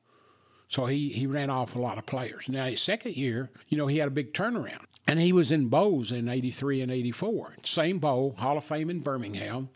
So 0.69 0.85
he, 0.85 1.09
he 1.09 1.25
ran 1.25 1.49
off 1.49 1.75
a 1.75 1.79
lot 1.79 1.97
of 1.97 2.05
players. 2.05 2.47
Now, 2.47 2.65
his 2.65 2.81
second 2.81 3.17
year, 3.17 3.49
you 3.69 3.77
know, 3.77 3.87
he 3.87 3.97
had 3.97 4.07
a 4.07 4.11
big 4.11 4.33
turnaround. 4.33 4.85
And 5.07 5.19
he 5.19 5.33
was 5.33 5.49
in 5.49 5.69
bowls 5.69 6.11
in 6.11 6.29
83 6.29 6.81
and 6.81 6.91
84. 6.91 7.55
Same 7.63 7.97
bowl, 7.97 8.35
Hall 8.37 8.57
of 8.57 8.63
Fame 8.63 8.91
in 8.91 8.99
Birmingham. 8.99 9.69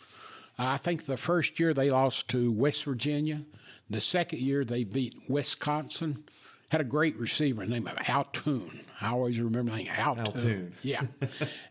I 0.59 0.77
think 0.77 1.05
the 1.05 1.17
first 1.17 1.59
year 1.59 1.73
they 1.73 1.89
lost 1.89 2.29
to 2.29 2.51
West 2.51 2.83
Virginia. 2.83 3.41
The 3.89 4.01
second 4.01 4.41
year 4.41 4.63
they 4.63 4.83
beat 4.83 5.15
Wisconsin. 5.27 6.25
Had 6.73 6.81
a 6.81 6.85
great 6.85 7.15
receiver 7.19 7.67
named 7.67 7.87
Al 8.07 8.23
Toon. 8.23 8.79
I 8.99 9.09
always 9.09 9.39
remember 9.39 9.69
the 9.69 9.77
name 9.77 9.91
Al 9.95 10.15
Toon. 10.15 10.25
Altoon. 10.25 10.73
Yeah. 10.81 11.03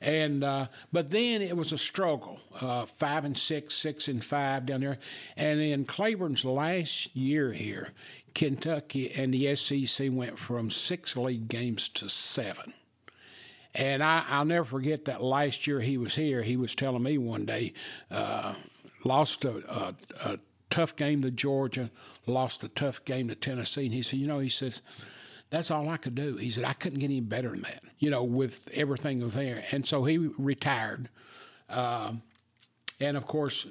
and 0.00 0.44
uh, 0.44 0.66
but 0.92 1.10
then 1.10 1.42
it 1.42 1.56
was 1.56 1.72
a 1.72 1.78
struggle. 1.78 2.38
Uh, 2.60 2.86
five 2.86 3.24
and 3.24 3.36
six, 3.36 3.74
six 3.74 4.06
and 4.06 4.24
five 4.24 4.64
down 4.64 4.82
there. 4.82 4.98
And 5.36 5.60
in 5.60 5.86
Claiborne's 5.86 6.44
last 6.44 7.16
year 7.16 7.52
here, 7.52 7.88
Kentucky 8.36 9.10
and 9.10 9.34
the 9.34 9.56
SEC 9.56 10.08
went 10.12 10.38
from 10.38 10.70
six 10.70 11.16
league 11.16 11.48
games 11.48 11.88
to 11.88 12.08
seven. 12.08 12.72
And 13.74 14.04
I, 14.04 14.22
I'll 14.28 14.44
never 14.44 14.64
forget 14.64 15.06
that 15.06 15.20
last 15.20 15.66
year 15.66 15.80
he 15.80 15.98
was 15.98 16.14
here, 16.14 16.42
he 16.42 16.56
was 16.56 16.76
telling 16.76 17.02
me 17.02 17.18
one 17.18 17.44
day, 17.44 17.72
uh, 18.08 18.54
lost 19.02 19.44
a, 19.44 19.56
a, 19.68 19.94
a, 20.24 20.38
tough 20.72 20.96
game 20.96 21.20
to 21.22 21.30
Georgia, 21.30 21.90
lost 22.26 22.64
a 22.64 22.68
tough 22.68 23.04
game 23.04 23.28
to 23.28 23.34
Tennessee. 23.34 23.84
And 23.84 23.94
he 23.94 24.02
said, 24.02 24.18
you 24.18 24.26
know, 24.26 24.38
he 24.38 24.48
says, 24.48 24.80
that's 25.50 25.70
all 25.70 25.90
I 25.90 25.98
could 25.98 26.14
do. 26.14 26.36
He 26.36 26.50
said, 26.50 26.64
I 26.64 26.72
couldn't 26.72 27.00
get 27.00 27.06
any 27.06 27.20
better 27.20 27.50
than 27.50 27.60
that, 27.62 27.82
you 27.98 28.10
know, 28.10 28.24
with 28.24 28.68
everything 28.72 29.20
was 29.20 29.34
there. 29.34 29.62
And 29.70 29.86
so 29.86 30.04
he 30.04 30.16
retired. 30.16 31.10
Uh, 31.68 32.14
and 32.98 33.18
of 33.18 33.26
course, 33.26 33.66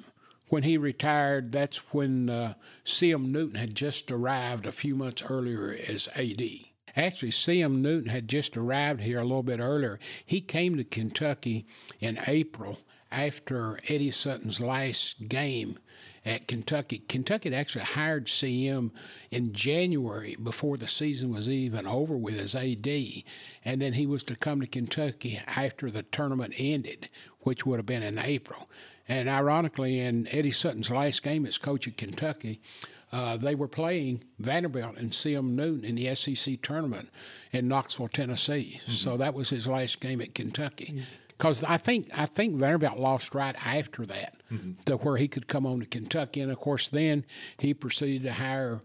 when 0.48 0.62
he 0.62 0.76
retired, 0.76 1.50
that's 1.50 1.78
when 1.92 2.30
uh, 2.30 2.54
C.M. 2.84 3.32
Newton 3.32 3.56
had 3.56 3.74
just 3.74 4.12
arrived 4.12 4.64
a 4.64 4.72
few 4.72 4.94
months 4.94 5.24
earlier 5.28 5.76
as 5.88 6.08
AD. 6.14 6.42
Actually, 6.94 7.32
C.M. 7.32 7.82
Newton 7.82 8.10
had 8.10 8.28
just 8.28 8.56
arrived 8.56 9.00
here 9.00 9.18
a 9.18 9.24
little 9.24 9.42
bit 9.42 9.58
earlier. 9.58 9.98
He 10.24 10.40
came 10.40 10.76
to 10.76 10.84
Kentucky 10.84 11.66
in 12.00 12.20
April 12.28 12.78
after 13.10 13.80
Eddie 13.88 14.10
Sutton's 14.10 14.60
last 14.60 15.28
game 15.28 15.78
at 16.24 16.46
Kentucky. 16.46 17.02
Kentucky 17.08 17.50
had 17.50 17.58
actually 17.58 17.84
hired 17.84 18.26
CM 18.26 18.90
in 19.30 19.52
January 19.52 20.36
before 20.42 20.76
the 20.76 20.88
season 20.88 21.32
was 21.32 21.48
even 21.48 21.86
over 21.86 22.16
with 22.16 22.38
as 22.38 22.54
AD, 22.54 22.86
and 23.64 23.82
then 23.82 23.94
he 23.94 24.06
was 24.06 24.22
to 24.24 24.36
come 24.36 24.60
to 24.60 24.66
Kentucky 24.66 25.40
after 25.46 25.90
the 25.90 26.02
tournament 26.04 26.54
ended, 26.56 27.08
which 27.40 27.66
would 27.66 27.78
have 27.78 27.86
been 27.86 28.02
in 28.02 28.18
April. 28.18 28.68
And 29.08 29.28
ironically, 29.28 29.98
in 29.98 30.28
Eddie 30.30 30.52
Sutton's 30.52 30.90
last 30.90 31.22
game 31.22 31.44
as 31.44 31.58
coach 31.58 31.88
at 31.88 31.96
Kentucky, 31.96 32.60
uh, 33.12 33.36
they 33.36 33.54
were 33.54 33.68
playing 33.68 34.22
Vanderbilt 34.38 34.96
and 34.96 35.12
C.M. 35.12 35.54
Newton 35.54 35.84
in 35.84 35.96
the 35.96 36.14
SEC 36.14 36.62
tournament 36.62 37.10
in 37.52 37.68
Knoxville, 37.68 38.08
Tennessee. 38.08 38.80
Mm-hmm. 38.82 38.92
So 38.92 39.16
that 39.18 39.34
was 39.34 39.50
his 39.50 39.66
last 39.66 40.00
game 40.00 40.20
at 40.22 40.34
Kentucky. 40.34 41.04
Because. 41.42 41.64
I 41.64 41.76
think 41.76 42.08
I 42.14 42.26
think 42.26 42.54
Vanderbilt 42.54 42.98
lost 42.98 43.34
right 43.34 43.56
after 43.64 44.06
that, 44.06 44.36
mm-hmm. 44.50 44.82
to 44.84 44.96
where 44.98 45.16
he 45.16 45.26
could 45.26 45.48
come 45.48 45.66
on 45.66 45.80
to 45.80 45.86
Kentucky, 45.86 46.40
and 46.40 46.52
of 46.52 46.58
course 46.58 46.88
then 46.88 47.24
he 47.58 47.74
proceeded 47.74 48.22
to 48.22 48.32
hire 48.32 48.80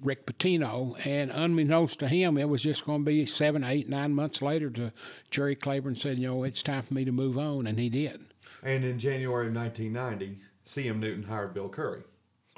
Rick 0.00 0.26
Pitino, 0.26 0.96
and 1.06 1.30
unbeknownst 1.30 1.98
to 1.98 2.08
him, 2.08 2.38
it 2.38 2.48
was 2.48 2.62
just 2.62 2.86
going 2.86 3.02
to 3.02 3.04
be 3.04 3.26
seven, 3.26 3.62
eight, 3.62 3.88
nine 3.90 4.14
months 4.14 4.40
later. 4.40 4.70
To 4.70 4.92
Jerry 5.30 5.54
Claiborne 5.54 5.96
said, 5.96 6.18
"You 6.18 6.28
know, 6.28 6.44
it's 6.44 6.62
time 6.62 6.82
for 6.82 6.94
me 6.94 7.04
to 7.04 7.12
move 7.12 7.36
on," 7.36 7.66
and 7.66 7.78
he 7.78 7.90
did. 7.90 8.24
And 8.62 8.82
in 8.82 8.98
January 8.98 9.48
of 9.48 9.54
1990, 9.54 10.38
C.M. 10.64 10.98
Newton 10.98 11.24
hired 11.24 11.52
Bill 11.52 11.68
Curry. 11.68 12.02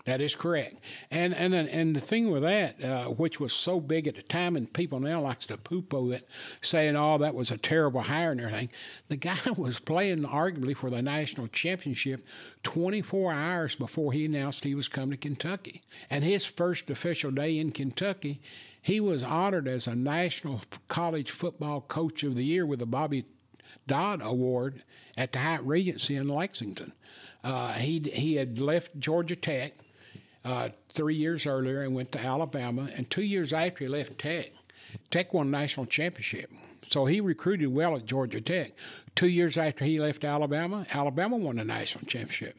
That 0.08 0.22
is 0.22 0.34
correct. 0.34 0.76
And 1.10 1.34
and 1.34 1.52
and 1.52 1.94
the 1.94 2.00
thing 2.00 2.30
with 2.30 2.42
that, 2.42 2.82
uh, 2.82 3.08
which 3.08 3.38
was 3.38 3.52
so 3.52 3.78
big 3.78 4.08
at 4.08 4.14
the 4.14 4.22
time, 4.22 4.56
and 4.56 4.72
people 4.72 5.00
now 5.00 5.20
likes 5.20 5.44
to 5.46 5.58
poo-poo 5.58 6.12
it, 6.12 6.26
saying, 6.62 6.96
"Oh, 6.96 7.18
that 7.18 7.34
was 7.34 7.50
a 7.50 7.58
terrible 7.58 8.00
hire 8.00 8.32
and 8.32 8.40
everything." 8.40 8.70
The 9.08 9.16
guy 9.16 9.36
was 9.58 9.78
playing 9.78 10.22
arguably 10.22 10.74
for 10.74 10.88
the 10.88 11.02
national 11.02 11.48
championship 11.48 12.26
24 12.62 13.34
hours 13.34 13.76
before 13.76 14.14
he 14.14 14.24
announced 14.24 14.64
he 14.64 14.74
was 14.74 14.88
coming 14.88 15.10
to 15.10 15.18
Kentucky. 15.18 15.82
And 16.08 16.24
his 16.24 16.42
first 16.42 16.88
official 16.88 17.30
day 17.30 17.58
in 17.58 17.70
Kentucky, 17.70 18.40
he 18.80 19.00
was 19.00 19.22
honored 19.22 19.68
as 19.68 19.86
a 19.86 19.94
National 19.94 20.62
College 20.88 21.30
Football 21.30 21.82
Coach 21.82 22.22
of 22.22 22.34
the 22.34 22.46
Year 22.46 22.64
with 22.64 22.78
the 22.78 22.86
Bobby 22.86 23.26
Dodd 23.86 24.22
Award 24.22 24.84
at 25.18 25.32
the 25.32 25.40
Hyatt 25.40 25.64
Regency 25.64 26.16
in 26.16 26.28
Lexington. 26.28 26.94
Uh, 27.44 27.74
he 27.74 27.98
he 28.00 28.36
had 28.36 28.58
left 28.58 28.98
Georgia 28.98 29.36
Tech 29.36 29.74
uh, 30.49 30.71
three 30.88 31.14
years 31.14 31.47
earlier 31.47 31.83
and 31.83 31.95
went 31.95 32.11
to 32.12 32.19
Alabama, 32.19 32.88
and 32.97 33.09
two 33.11 33.23
years 33.23 33.52
after 33.52 33.85
he 33.85 33.88
left 33.88 34.19
Tech, 34.19 34.50
Tech 35.11 35.35
won 35.35 35.50
national 35.50 35.85
championship. 35.85 36.50
So 36.88 37.05
he 37.05 37.21
recruited 37.21 37.69
well 37.69 37.97
at 37.97 38.07
Georgia 38.07 38.40
Tech. 38.40 38.73
Two 39.14 39.28
years 39.28 39.59
after 39.59 39.85
he 39.85 39.99
left 39.99 40.25
Alabama, 40.25 40.87
Alabama 40.90 41.37
won 41.37 41.59
a 41.59 41.64
national 41.64 42.07
championship. 42.07 42.57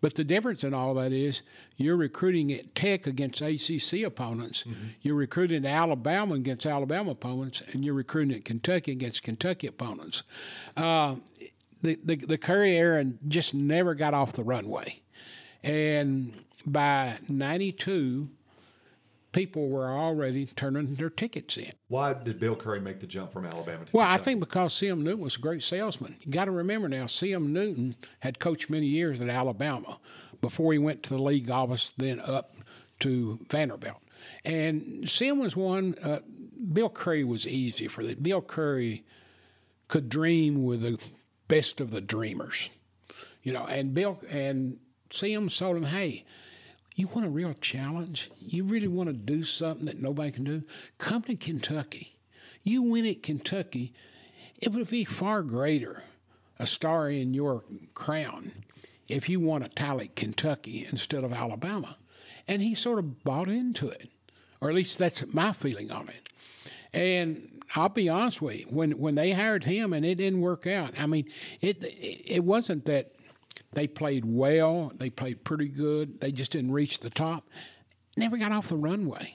But 0.00 0.14
the 0.14 0.22
difference 0.22 0.62
in 0.62 0.72
all 0.72 0.94
that 0.94 1.10
is 1.10 1.42
you're 1.76 1.96
recruiting 1.96 2.52
at 2.52 2.76
Tech 2.76 3.08
against 3.08 3.40
ACC 3.40 4.04
opponents, 4.04 4.62
mm-hmm. 4.62 4.88
you're 5.02 5.16
recruiting 5.16 5.64
at 5.64 5.72
Alabama 5.72 6.34
against 6.34 6.64
Alabama 6.64 7.10
opponents, 7.10 7.60
and 7.72 7.84
you're 7.84 7.94
recruiting 7.94 8.36
at 8.36 8.44
Kentucky 8.44 8.92
against 8.92 9.24
Kentucky 9.24 9.66
opponents. 9.66 10.22
Uh, 10.76 11.16
the, 11.82 11.98
the, 12.04 12.16
the 12.16 12.38
Curry 12.38 12.76
era 12.76 13.04
just 13.26 13.52
never 13.52 13.96
got 13.96 14.14
off 14.14 14.34
the 14.34 14.44
runway. 14.44 15.00
And 15.64 16.32
by 16.66 17.18
92, 17.28 18.28
people 19.32 19.68
were 19.68 19.88
already 19.88 20.46
turning 20.46 20.94
their 20.94 21.10
tickets 21.10 21.56
in. 21.56 21.72
Why 21.88 22.14
did 22.14 22.40
Bill 22.40 22.56
Curry 22.56 22.80
make 22.80 23.00
the 23.00 23.06
jump 23.06 23.32
from 23.32 23.46
Alabama 23.46 23.84
to 23.84 23.90
Well, 23.96 24.04
Kentucky? 24.06 24.20
I 24.20 24.24
think 24.24 24.40
because 24.40 24.74
C.M. 24.74 25.02
Newton 25.04 25.20
was 25.20 25.36
a 25.36 25.40
great 25.40 25.62
salesman. 25.62 26.16
You 26.20 26.32
got 26.32 26.46
to 26.46 26.50
remember 26.50 26.88
now, 26.88 27.06
C.M. 27.06 27.52
Newton 27.52 27.96
had 28.20 28.38
coached 28.38 28.68
many 28.70 28.86
years 28.86 29.20
at 29.20 29.28
Alabama 29.28 29.98
before 30.40 30.72
he 30.72 30.78
went 30.78 31.02
to 31.04 31.10
the 31.10 31.22
league 31.22 31.50
office, 31.50 31.92
then 31.96 32.20
up 32.20 32.56
to 33.00 33.38
Vanderbilt. 33.50 34.02
And 34.44 35.08
C.M. 35.08 35.38
was 35.38 35.54
one, 35.54 35.94
uh, 36.02 36.20
Bill 36.72 36.88
Curry 36.88 37.22
was 37.22 37.46
easy 37.46 37.88
for 37.88 38.02
that. 38.04 38.22
Bill 38.22 38.42
Curry 38.42 39.04
could 39.88 40.08
dream 40.08 40.64
with 40.64 40.82
the 40.82 40.98
best 41.46 41.80
of 41.80 41.90
the 41.90 42.00
dreamers, 42.00 42.70
you 43.42 43.52
know, 43.52 43.66
and 43.66 43.94
Bill 43.94 44.18
and 44.30 44.78
C.M. 45.10 45.48
sold 45.48 45.76
him, 45.76 45.84
hey, 45.84 46.24
you 46.96 47.06
want 47.08 47.26
a 47.26 47.30
real 47.30 47.54
challenge? 47.60 48.30
You 48.40 48.64
really 48.64 48.88
want 48.88 49.08
to 49.08 49.12
do 49.12 49.44
something 49.44 49.86
that 49.86 50.00
nobody 50.00 50.32
can 50.32 50.44
do? 50.44 50.62
Come 50.98 51.22
to 51.22 51.36
Kentucky. 51.36 52.16
You 52.62 52.82
win 52.82 53.06
at 53.06 53.22
Kentucky, 53.22 53.92
it 54.58 54.72
would 54.72 54.88
be 54.88 55.04
far 55.04 55.42
greater 55.42 56.02
a 56.58 56.66
star 56.66 57.10
in 57.10 57.34
your 57.34 57.62
crown 57.94 58.50
if 59.08 59.28
you 59.28 59.38
won 59.38 59.62
at 59.62 60.16
Kentucky 60.16 60.86
instead 60.90 61.22
of 61.22 61.32
Alabama. 61.32 61.96
And 62.48 62.62
he 62.62 62.74
sort 62.74 62.98
of 62.98 63.22
bought 63.22 63.48
into 63.48 63.88
it, 63.88 64.08
or 64.60 64.70
at 64.70 64.74
least 64.74 64.98
that's 64.98 65.24
my 65.34 65.52
feeling 65.52 65.92
on 65.92 66.08
it. 66.08 66.28
And 66.92 67.62
I'll 67.74 67.90
be 67.90 68.08
honest 68.08 68.40
with 68.40 68.60
you, 68.60 68.66
when 68.70 68.92
when 68.92 69.16
they 69.16 69.32
hired 69.32 69.64
him 69.64 69.92
and 69.92 70.06
it 70.06 70.14
didn't 70.14 70.40
work 70.40 70.66
out, 70.66 70.94
I 70.98 71.06
mean, 71.06 71.28
it 71.60 71.82
it, 71.82 72.36
it 72.36 72.44
wasn't 72.44 72.86
that 72.86 73.12
they 73.72 73.86
played 73.86 74.24
well. 74.24 74.92
They 74.96 75.10
played 75.10 75.44
pretty 75.44 75.68
good. 75.68 76.20
They 76.20 76.32
just 76.32 76.52
didn't 76.52 76.72
reach 76.72 77.00
the 77.00 77.10
top. 77.10 77.48
Never 78.16 78.36
got 78.36 78.52
off 78.52 78.68
the 78.68 78.76
runway. 78.76 79.34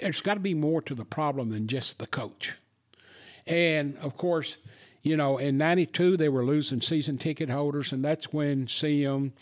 There's 0.00 0.20
got 0.20 0.34
to 0.34 0.40
be 0.40 0.54
more 0.54 0.82
to 0.82 0.94
the 0.94 1.04
problem 1.04 1.50
than 1.50 1.66
just 1.66 1.98
the 1.98 2.06
coach. 2.06 2.56
And 3.46 3.96
of 3.98 4.16
course, 4.16 4.58
you 5.02 5.16
know, 5.16 5.38
in 5.38 5.56
'92 5.56 6.16
they 6.16 6.28
were 6.28 6.44
losing 6.44 6.80
season 6.80 7.18
ticket 7.18 7.48
holders, 7.48 7.92
and 7.92 8.04
that's 8.04 8.32
when 8.32 8.66
CM 8.66 9.32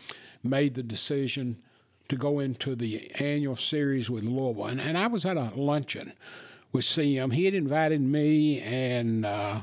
made 0.42 0.74
the 0.74 0.82
decision 0.82 1.56
to 2.08 2.16
go 2.16 2.38
into 2.38 2.76
the 2.76 3.10
annual 3.16 3.56
series 3.56 4.08
with 4.08 4.22
Louisville. 4.22 4.66
And, 4.66 4.80
and 4.80 4.96
I 4.96 5.08
was 5.08 5.26
at 5.26 5.36
a 5.36 5.50
luncheon 5.54 6.12
with 6.72 6.84
CM. 6.84 7.32
He 7.32 7.44
had 7.46 7.54
invited 7.54 8.00
me 8.00 8.60
and 8.60 9.26
uh, 9.26 9.62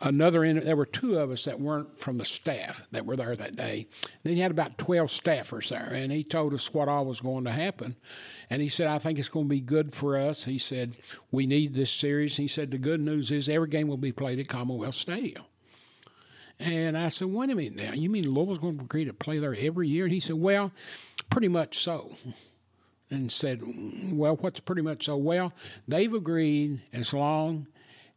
another. 0.00 0.52
There 0.54 0.76
were 0.76 0.86
two 0.86 1.18
of 1.18 1.30
us 1.30 1.44
that 1.44 1.60
weren't 1.60 1.98
from 1.98 2.18
the 2.18 2.24
staff 2.24 2.86
that 2.90 3.06
were 3.06 3.16
there 3.16 3.36
that 3.36 3.56
day. 3.56 3.88
Then 4.22 4.34
he 4.34 4.40
had 4.40 4.50
about 4.50 4.78
12 4.78 5.08
staffers 5.08 5.68
there, 5.68 5.90
and 5.92 6.12
he 6.12 6.24
told 6.24 6.54
us 6.54 6.72
what 6.72 6.88
all 6.88 7.06
was 7.06 7.20
going 7.20 7.44
to 7.44 7.52
happen. 7.52 7.96
And 8.50 8.62
he 8.62 8.68
said, 8.68 8.86
I 8.86 8.98
think 8.98 9.18
it's 9.18 9.28
going 9.28 9.46
to 9.46 9.50
be 9.50 9.60
good 9.60 9.94
for 9.94 10.16
us. 10.16 10.44
He 10.44 10.58
said, 10.58 10.96
We 11.30 11.46
need 11.46 11.74
this 11.74 11.90
series. 11.90 12.36
He 12.36 12.48
said, 12.48 12.70
The 12.70 12.78
good 12.78 13.00
news 13.00 13.30
is 13.30 13.48
every 13.48 13.68
game 13.68 13.88
will 13.88 13.96
be 13.96 14.12
played 14.12 14.38
at 14.38 14.48
Commonwealth 14.48 14.94
Stadium. 14.94 15.44
And 16.58 16.96
I 16.96 17.10
said, 17.10 17.28
wait 17.28 17.50
a 17.50 17.54
minute 17.54 17.76
now, 17.76 17.92
you 17.92 18.08
mean 18.08 18.30
Louisville's 18.30 18.58
going 18.58 18.78
to 18.78 18.84
agree 18.84 19.04
to 19.04 19.12
play 19.12 19.38
there 19.38 19.54
every 19.58 19.88
year? 19.88 20.04
And 20.04 20.12
he 20.12 20.20
said, 20.20 20.36
well, 20.36 20.72
pretty 21.28 21.48
much 21.48 21.78
so. 21.78 22.16
And 23.10 23.30
said, 23.30 23.62
well, 24.12 24.36
what's 24.36 24.60
pretty 24.60 24.82
much 24.82 25.04
so? 25.04 25.16
Well, 25.16 25.52
they've 25.86 26.12
agreed 26.12 26.80
as 26.92 27.12
long 27.12 27.66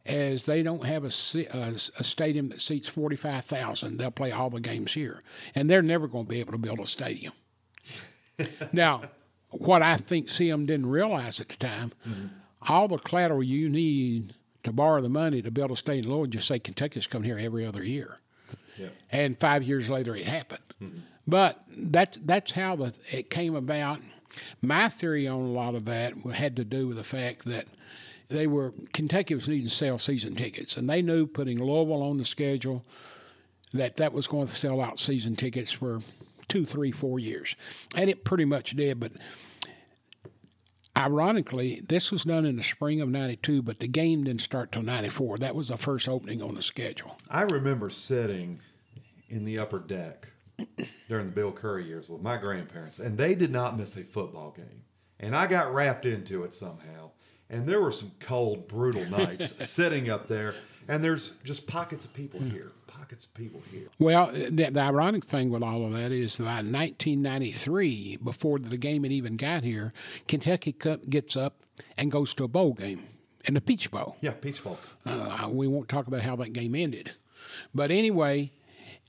as 0.06 0.46
they 0.46 0.64
don't 0.64 0.86
have 0.86 1.04
a, 1.04 1.12
a, 1.54 1.74
a 2.00 2.04
stadium 2.04 2.50
that 2.50 2.62
seats 2.62 2.88
45,000, 2.88 3.98
they'll 3.98 4.12
play 4.12 4.32
all 4.32 4.50
the 4.50 4.60
games 4.60 4.94
here. 4.94 5.22
And 5.54 5.70
they're 5.70 5.82
never 5.82 6.08
going 6.08 6.26
to 6.26 6.30
be 6.30 6.40
able 6.40 6.54
to 6.54 6.58
build 6.58 6.80
a 6.80 6.86
stadium. 6.86 7.34
now, 8.72 9.04
what 9.52 9.82
I 9.82 9.98
think 9.98 10.28
CM 10.28 10.66
didn't 10.66 10.88
realize 10.88 11.40
at 11.40 11.50
the 11.50 11.58
time, 11.58 11.92
mm-hmm. 12.08 12.28
all 12.68 12.88
the 12.88 12.98
collateral 12.98 13.44
you 13.44 13.70
need 13.70 14.34
to 14.64 14.72
borrow 14.72 15.02
the 15.02 15.10
money 15.10 15.42
to 15.42 15.52
build 15.52 15.72
a 15.72 15.76
stadium 15.76 16.12
Louisville, 16.12 16.32
just 16.32 16.48
say 16.48 16.60
Kentucky's 16.60 17.08
coming 17.08 17.28
here 17.28 17.40
every 17.40 17.66
other 17.66 17.84
year. 17.84 18.20
And 19.12 19.38
five 19.40 19.64
years 19.64 19.90
later, 19.90 20.16
it 20.16 20.26
happened. 20.26 20.64
Mm-hmm. 20.82 21.00
But 21.28 21.64
that's 21.78 22.18
that's 22.24 22.52
how 22.52 22.76
the, 22.76 22.94
it 23.12 23.30
came 23.30 23.56
about. 23.56 24.00
My 24.62 24.90
theory 24.90 25.28
on 25.28 25.42
a 25.42 25.52
lot 25.52 25.76
of 25.76 25.86
that 25.86 26.14
had 26.34 26.56
to 26.56 26.64
do 26.64 26.88
with 26.88 26.98
the 26.98 27.04
fact 27.04 27.46
that 27.46 27.68
they 28.30 28.48
were 28.48 28.74
Kentucky 28.94 29.36
was 29.36 29.48
needing 29.48 29.68
to 29.68 29.76
sell 29.76 30.00
season 30.00 30.36
tickets, 30.36 30.78
and 30.78 30.90
they 30.90 31.02
knew 31.02 31.26
putting 31.26 31.58
Louisville 31.58 32.04
on 32.04 32.18
the 32.18 32.26
schedule 32.26 32.86
that 33.74 33.98
that 33.98 34.14
was 34.14 34.28
going 34.28 34.48
to 34.48 34.56
sell 34.56 34.82
out 34.82 35.00
season 35.00 35.36
tickets 35.36 35.72
for 35.72 36.02
two, 36.48 36.66
three, 36.66 36.92
four 36.92 37.20
years, 37.20 37.56
and 37.96 38.10
it 38.10 38.24
pretty 38.24 38.46
much 38.46 38.72
did. 38.72 39.00
But 39.00 39.14
ironically, 40.96 41.82
this 41.88 42.12
was 42.12 42.24
done 42.24 42.46
in 42.46 42.56
the 42.56 42.64
spring 42.64 43.02
of 43.02 43.10
'92, 43.10 43.64
but 43.64 43.80
the 43.80 43.88
game 43.88 44.24
didn't 44.24 44.42
start 44.42 44.72
till 44.72 44.84
'94. 44.84 45.40
That 45.40 45.56
was 45.56 45.70
the 45.70 45.78
first 45.78 46.08
opening 46.08 46.42
on 46.42 46.56
the 46.56 46.62
schedule. 46.62 47.18
I 47.30 47.42
remember 47.42 47.90
sitting 47.90 48.60
in 49.28 49.44
the 49.46 49.58
upper 49.58 49.80
deck 49.80 50.28
during 51.10 51.28
the 51.28 51.32
Bill 51.32 51.52
Curry 51.52 51.86
years 51.86 52.10
with 52.10 52.22
my 52.22 52.38
grandparents, 52.38 53.00
and 53.00 53.18
they 53.18 53.34
did 53.34 53.52
not 53.52 53.78
miss 53.78 53.98
a 53.98 54.04
football 54.04 54.52
game. 54.52 54.84
And 55.20 55.36
I 55.36 55.48
got 55.48 55.74
wrapped 55.74 56.06
into 56.06 56.44
it 56.44 56.54
somehow. 56.54 57.12
And 57.50 57.66
there 57.66 57.82
were 57.82 57.92
some 57.92 58.12
cold, 58.20 58.68
brutal 58.68 59.06
nights 59.06 59.54
sitting 59.70 60.10
up 60.10 60.28
there, 60.28 60.54
and 60.88 61.04
there's 61.04 61.32
just 61.44 61.66
pockets 61.68 62.06
of 62.06 62.14
people 62.14 62.40
here, 62.40 62.72
pockets 62.88 63.26
of 63.26 63.34
people 63.34 63.62
here. 63.72 63.88
Well, 63.98 64.32
the, 64.32 64.70
the 64.70 64.80
ironic 64.80 65.26
thing 65.26 65.50
with 65.50 65.64
all 65.64 65.86
of 65.86 65.94
that 65.94 66.12
is 66.12 66.38
that 66.38 66.66
in 66.66 66.72
1993, 66.72 68.18
before 68.24 68.60
the 68.60 68.78
game 68.78 69.04
had 69.04 69.12
even 69.12 69.36
got 69.36 69.64
here, 69.64 69.94
Kentucky 70.28 70.76
gets 71.10 71.36
up 71.36 71.64
and 71.98 72.12
goes 72.12 72.34
to 72.36 72.44
a 72.44 72.48
bowl 72.48 72.74
game 72.74 73.04
in 73.46 73.56
the 73.56 73.62
Peach 73.62 73.90
Bowl. 73.90 74.16
Yeah, 74.22 74.34
Peach 74.34 74.64
Bowl. 74.64 74.78
Uh, 75.06 75.48
we 75.50 75.68
won't 75.68 75.90
talk 75.90 76.08
about 76.08 76.22
how 76.22 76.36
that 76.38 76.54
game 76.54 76.76
ended. 76.76 77.12
But 77.74 77.90
anyway, 77.90 78.52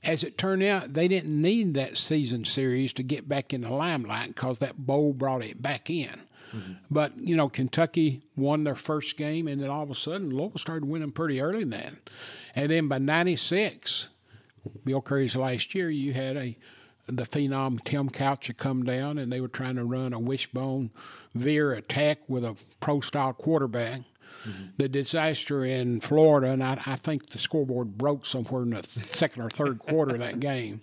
as 0.03 0.23
it 0.23 0.37
turned 0.37 0.63
out, 0.63 0.93
they 0.93 1.07
didn't 1.07 1.39
need 1.41 1.73
that 1.75 1.97
season 1.97 2.45
series 2.45 2.93
to 2.93 3.03
get 3.03 3.29
back 3.29 3.53
in 3.53 3.61
the 3.61 3.69
limelight 3.69 4.29
because 4.29 4.59
that 4.59 4.77
bowl 4.77 5.13
brought 5.13 5.43
it 5.43 5.61
back 5.61 5.89
in. 5.89 6.21
Mm-hmm. 6.53 6.71
But, 6.89 7.17
you 7.17 7.35
know, 7.35 7.49
Kentucky 7.49 8.21
won 8.35 8.63
their 8.63 8.75
first 8.75 9.17
game, 9.17 9.47
and 9.47 9.61
then 9.61 9.69
all 9.69 9.83
of 9.83 9.91
a 9.91 9.95
sudden, 9.95 10.29
Louisville 10.29 10.57
started 10.57 10.85
winning 10.85 11.11
pretty 11.11 11.41
early 11.41 11.63
then. 11.63 11.97
And 12.55 12.71
then 12.71 12.87
by 12.87 12.97
96, 12.97 14.09
Bill 14.83 15.01
Curry's 15.01 15.35
last 15.35 15.73
year, 15.73 15.89
you 15.89 16.13
had 16.13 16.37
a 16.37 16.57
the 17.07 17.23
phenom 17.23 17.83
Tim 17.83 18.09
Couch 18.09 18.49
come 18.57 18.83
down, 18.83 19.17
and 19.17 19.31
they 19.31 19.41
were 19.41 19.47
trying 19.47 19.75
to 19.75 19.83
run 19.83 20.13
a 20.13 20.19
wishbone 20.19 20.91
veer 21.33 21.73
attack 21.73 22.19
with 22.27 22.45
a 22.45 22.55
pro 22.79 23.01
style 23.01 23.33
quarterback. 23.33 24.01
Mm-hmm. 24.45 24.63
The 24.77 24.89
disaster 24.89 25.65
in 25.65 25.99
Florida, 25.99 26.47
and 26.47 26.63
I, 26.63 26.81
I, 26.85 26.95
think 26.95 27.29
the 27.29 27.37
scoreboard 27.37 27.97
broke 27.97 28.25
somewhere 28.25 28.63
in 28.63 28.71
the 28.71 28.83
second 28.83 29.43
or 29.43 29.49
third 29.49 29.79
quarter 29.79 30.15
of 30.15 30.19
that 30.19 30.39
game. 30.39 30.81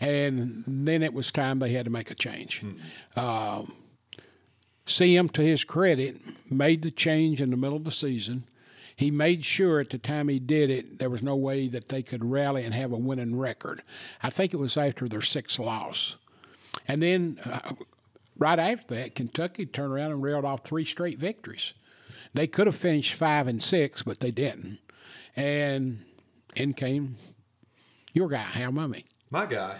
And 0.00 0.64
then 0.66 1.02
it 1.02 1.12
was 1.12 1.30
time 1.30 1.58
they 1.58 1.72
had 1.72 1.84
to 1.84 1.90
make 1.90 2.10
a 2.10 2.14
change. 2.14 2.62
Mm-hmm. 2.62 2.78
Uh, 3.14 3.62
CM, 4.90 5.30
to 5.32 5.42
his 5.42 5.64
credit, 5.64 6.16
made 6.50 6.82
the 6.82 6.90
change 6.90 7.40
in 7.40 7.50
the 7.50 7.56
middle 7.56 7.76
of 7.76 7.84
the 7.84 7.92
season. 7.92 8.44
He 8.96 9.10
made 9.10 9.44
sure 9.44 9.80
at 9.80 9.90
the 9.90 9.98
time 9.98 10.28
he 10.28 10.38
did 10.38 10.68
it, 10.68 10.98
there 10.98 11.08
was 11.08 11.22
no 11.22 11.36
way 11.36 11.68
that 11.68 11.88
they 11.88 12.02
could 12.02 12.24
rally 12.24 12.64
and 12.64 12.74
have 12.74 12.92
a 12.92 12.98
winning 12.98 13.38
record. 13.38 13.82
I 14.22 14.30
think 14.30 14.52
it 14.52 14.58
was 14.58 14.76
after 14.76 15.08
their 15.08 15.22
sixth 15.22 15.58
loss. 15.58 16.16
And 16.86 17.02
then 17.02 17.38
uh, 17.44 17.74
right 18.36 18.58
after 18.58 18.94
that, 18.96 19.14
Kentucky 19.14 19.64
turned 19.64 19.92
around 19.92 20.10
and 20.10 20.22
railed 20.22 20.44
off 20.44 20.64
three 20.64 20.84
straight 20.84 21.18
victories. 21.18 21.72
They 22.34 22.46
could 22.46 22.66
have 22.66 22.76
finished 22.76 23.14
five 23.14 23.46
and 23.46 23.62
six, 23.62 24.02
but 24.02 24.20
they 24.20 24.32
didn't. 24.32 24.78
And 25.36 26.04
in 26.56 26.74
came 26.74 27.16
your 28.12 28.28
guy, 28.28 28.38
Hal 28.38 28.72
Mumme. 28.72 29.04
My 29.30 29.46
guy. 29.46 29.78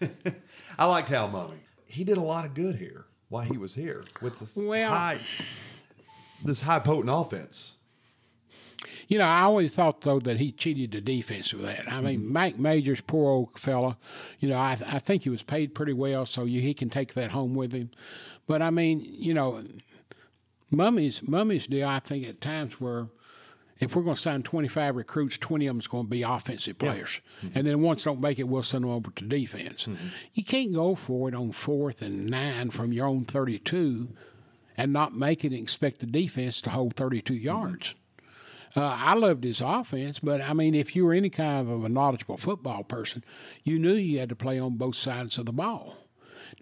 I 0.78 0.86
liked 0.86 1.08
Hal 1.08 1.28
Mumme. 1.28 1.58
He 1.86 2.04
did 2.04 2.16
a 2.16 2.22
lot 2.22 2.44
of 2.44 2.54
good 2.54 2.76
here 2.76 3.04
while 3.34 3.42
he 3.42 3.58
was 3.58 3.74
here 3.74 4.04
with 4.22 4.38
this 4.38 4.56
well, 4.56 4.88
high 4.88 5.18
this 6.44 6.60
high 6.60 6.78
potent 6.78 7.10
offense. 7.10 7.74
You 9.08 9.18
know, 9.18 9.24
I 9.24 9.40
always 9.40 9.74
thought 9.74 10.02
though 10.02 10.20
that 10.20 10.38
he 10.38 10.52
cheated 10.52 10.92
the 10.92 11.00
defense 11.00 11.52
with 11.52 11.64
that. 11.64 11.92
I 11.92 12.00
mean, 12.00 12.20
mm-hmm. 12.20 12.32
Mike 12.32 12.58
Majors, 12.60 13.00
poor 13.00 13.32
old 13.32 13.58
fella. 13.58 13.98
You 14.38 14.50
know, 14.50 14.56
I 14.56 14.78
I 14.86 15.00
think 15.00 15.24
he 15.24 15.30
was 15.30 15.42
paid 15.42 15.74
pretty 15.74 15.92
well, 15.92 16.26
so 16.26 16.44
you, 16.44 16.60
he 16.60 16.74
can 16.74 16.88
take 16.90 17.14
that 17.14 17.32
home 17.32 17.56
with 17.56 17.72
him. 17.72 17.90
But 18.46 18.62
I 18.62 18.70
mean, 18.70 19.04
you 19.04 19.34
know, 19.34 19.64
Mumme's, 20.70 21.26
Mumme's 21.26 21.66
do. 21.66 21.84
I 21.84 21.98
think 21.98 22.28
at 22.28 22.40
times 22.40 22.80
where 22.80 23.08
if 23.84 23.94
we're 23.94 24.02
going 24.02 24.16
to 24.16 24.22
sign 24.22 24.42
25 24.42 24.96
recruits, 24.96 25.38
20 25.38 25.66
of 25.66 25.70
them 25.70 25.80
is 25.80 25.86
going 25.86 26.06
to 26.06 26.10
be 26.10 26.22
offensive 26.22 26.78
players. 26.78 27.20
Yeah. 27.42 27.48
Mm-hmm. 27.48 27.58
And 27.58 27.68
then 27.68 27.80
once 27.82 28.04
don't 28.04 28.20
make 28.20 28.38
it, 28.38 28.48
we'll 28.48 28.62
send 28.62 28.84
them 28.84 28.90
over 28.90 29.10
to 29.10 29.24
defense. 29.24 29.84
Mm-hmm. 29.84 30.06
You 30.34 30.44
can't 30.44 30.72
go 30.72 30.94
for 30.94 31.28
it 31.28 31.34
on 31.34 31.52
fourth 31.52 32.02
and 32.02 32.26
nine 32.26 32.70
from 32.70 32.92
your 32.92 33.06
own 33.06 33.24
32 33.24 34.08
and 34.76 34.92
not 34.92 35.16
make 35.16 35.44
it 35.44 35.52
and 35.52 35.62
expect 35.62 36.00
the 36.00 36.06
defense 36.06 36.60
to 36.62 36.70
hold 36.70 36.96
32 36.96 37.34
mm-hmm. 37.34 37.44
yards. 37.44 37.94
Uh, 38.76 38.96
I 38.98 39.14
loved 39.14 39.44
his 39.44 39.60
offense, 39.60 40.18
but 40.18 40.40
I 40.40 40.52
mean, 40.52 40.74
if 40.74 40.96
you 40.96 41.04
were 41.04 41.12
any 41.12 41.30
kind 41.30 41.70
of 41.70 41.84
a 41.84 41.88
knowledgeable 41.88 42.36
football 42.36 42.82
person, 42.82 43.22
you 43.62 43.78
knew 43.78 43.92
you 43.92 44.18
had 44.18 44.30
to 44.30 44.36
play 44.36 44.58
on 44.58 44.76
both 44.76 44.96
sides 44.96 45.38
of 45.38 45.46
the 45.46 45.52
ball. 45.52 45.96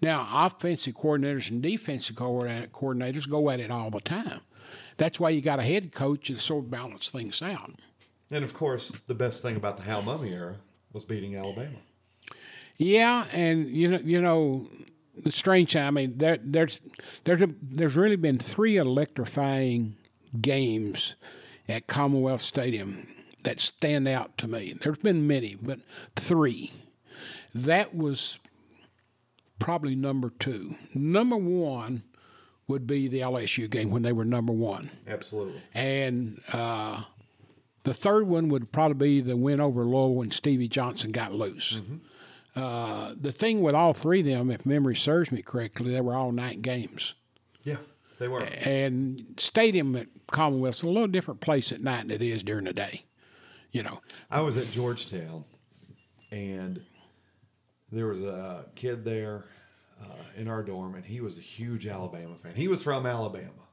Now, 0.01 0.27
offensive 0.31 0.95
coordinators 0.95 1.49
and 1.49 1.61
defensive 1.61 2.15
coordinators 2.15 3.29
go 3.29 3.49
at 3.49 3.59
it 3.59 3.71
all 3.71 3.89
the 3.89 3.99
time. 3.99 4.41
That's 4.97 5.19
why 5.19 5.29
you 5.29 5.41
got 5.41 5.59
a 5.59 5.63
head 5.63 5.91
coach 5.91 6.27
to 6.27 6.37
sort 6.37 6.65
of 6.65 6.71
balance 6.71 7.09
things 7.09 7.41
out. 7.41 7.71
And 8.31 8.43
of 8.43 8.53
course, 8.53 8.91
the 9.07 9.15
best 9.15 9.41
thing 9.41 9.55
about 9.55 9.77
the 9.77 9.83
Hal 9.83 10.01
Mumme 10.03 10.31
era 10.31 10.57
was 10.91 11.05
beating 11.05 11.35
Alabama. 11.35 11.77
Yeah, 12.77 13.25
and 13.31 13.69
you 13.69 13.87
know, 13.89 13.99
you 14.03 14.21
know, 14.21 14.67
the 15.15 15.31
strange. 15.31 15.75
I 15.75 15.91
mean, 15.91 16.17
there, 16.17 16.39
there's 16.41 16.81
there's 17.23 17.47
there's 17.61 17.95
really 17.95 18.15
been 18.15 18.39
three 18.39 18.77
electrifying 18.77 19.95
games 20.41 21.15
at 21.69 21.87
Commonwealth 21.87 22.41
Stadium 22.41 23.07
that 23.43 23.59
stand 23.59 24.07
out 24.07 24.37
to 24.39 24.47
me. 24.47 24.73
There's 24.73 24.97
been 24.97 25.27
many, 25.27 25.55
but 25.55 25.79
three. 26.15 26.71
That 27.53 27.95
was 27.95 28.39
probably 29.59 29.95
number 29.95 30.31
two. 30.39 30.75
Number 30.93 31.37
one 31.37 32.03
would 32.67 32.87
be 32.87 33.07
the 33.07 33.19
LSU 33.19 33.69
game 33.69 33.91
when 33.91 34.03
they 34.03 34.13
were 34.13 34.25
number 34.25 34.53
one. 34.53 34.89
Absolutely. 35.07 35.61
And 35.73 36.41
uh, 36.51 37.03
the 37.83 37.93
third 37.93 38.27
one 38.27 38.49
would 38.49 38.71
probably 38.71 39.21
be 39.21 39.21
the 39.21 39.37
win 39.37 39.59
over 39.59 39.83
Louisville 39.83 40.15
when 40.15 40.31
Stevie 40.31 40.67
Johnson 40.67 41.11
got 41.11 41.33
loose. 41.33 41.81
Mm-hmm. 41.81 41.97
Uh, 42.55 43.13
the 43.19 43.31
thing 43.31 43.61
with 43.61 43.75
all 43.75 43.93
three 43.93 44.19
of 44.19 44.25
them, 44.25 44.51
if 44.51 44.65
memory 44.65 44.95
serves 44.95 45.31
me 45.31 45.41
correctly, 45.41 45.91
they 45.91 46.01
were 46.01 46.15
all 46.15 46.31
night 46.31 46.61
games. 46.61 47.15
Yeah, 47.63 47.77
they 48.19 48.27
were. 48.27 48.43
And 48.43 49.33
stadium 49.37 49.95
at 49.95 50.07
Commonwealth's 50.31 50.83
a 50.83 50.87
little 50.87 51.07
different 51.07 51.41
place 51.41 51.71
at 51.71 51.81
night 51.81 52.07
than 52.07 52.11
it 52.11 52.21
is 52.21 52.43
during 52.43 52.65
the 52.65 52.73
day. 52.73 53.05
You 53.71 53.81
know, 53.81 54.01
I 54.29 54.41
was 54.41 54.55
at 54.55 54.69
Georgetown, 54.71 55.45
and 56.31 56.79
there 57.91 58.05
was 58.05 58.21
a 58.21 58.65
kid 58.75 59.03
there 59.03 59.45
uh, 60.03 60.39
in 60.39 60.47
our 60.47 60.63
dorm, 60.63 60.95
and 60.95 61.05
he 61.05 61.21
was 61.21 61.37
a 61.37 61.41
huge 61.41 61.87
Alabama 61.87 62.35
fan. 62.35 62.55
He 62.55 62.67
was 62.67 62.83
from 62.83 63.05
Alabama, 63.05 63.67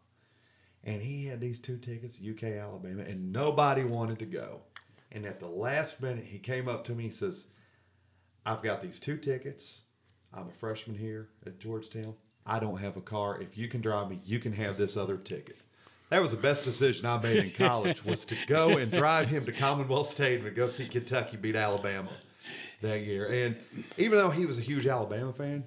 and 0.84 1.02
he 1.02 1.26
had 1.26 1.40
these 1.40 1.58
two 1.58 1.76
tickets, 1.76 2.18
UK 2.18 2.44
Alabama, 2.44 3.02
and 3.02 3.32
nobody 3.32 3.84
wanted 3.84 4.18
to 4.20 4.26
go. 4.26 4.62
And 5.12 5.26
at 5.26 5.40
the 5.40 5.48
last 5.48 6.00
minute, 6.00 6.24
he 6.24 6.38
came 6.38 6.68
up 6.68 6.84
to 6.84 6.92
me. 6.92 7.04
He 7.04 7.10
says, 7.10 7.46
"I've 8.46 8.62
got 8.62 8.82
these 8.82 9.00
two 9.00 9.16
tickets. 9.16 9.82
I'm 10.32 10.48
a 10.48 10.52
freshman 10.52 10.96
here 10.96 11.28
at 11.44 11.58
Georgetown. 11.58 12.14
I 12.46 12.60
don't 12.60 12.78
have 12.78 12.96
a 12.96 13.02
car. 13.02 13.40
If 13.40 13.58
you 13.58 13.68
can 13.68 13.80
drive 13.80 14.08
me, 14.08 14.20
you 14.24 14.38
can 14.38 14.52
have 14.52 14.78
this 14.78 14.96
other 14.96 15.16
ticket." 15.16 15.56
That 16.10 16.22
was 16.22 16.32
the 16.32 16.36
best 16.36 16.64
decision 16.64 17.06
I 17.06 17.18
made 17.18 17.36
in 17.36 17.50
college 17.52 18.04
was 18.04 18.24
to 18.26 18.36
go 18.48 18.76
and 18.78 18.90
drive 18.90 19.28
him 19.28 19.46
to 19.46 19.52
Commonwealth 19.52 20.08
Stadium 20.08 20.44
and 20.46 20.56
go 20.56 20.66
see 20.66 20.88
Kentucky 20.88 21.36
beat 21.36 21.54
Alabama 21.54 22.10
that 22.82 23.02
year. 23.02 23.26
And 23.26 23.56
even 23.96 24.18
though 24.18 24.30
he 24.30 24.44
was 24.44 24.58
a 24.58 24.62
huge 24.62 24.88
Alabama 24.88 25.32
fan, 25.32 25.64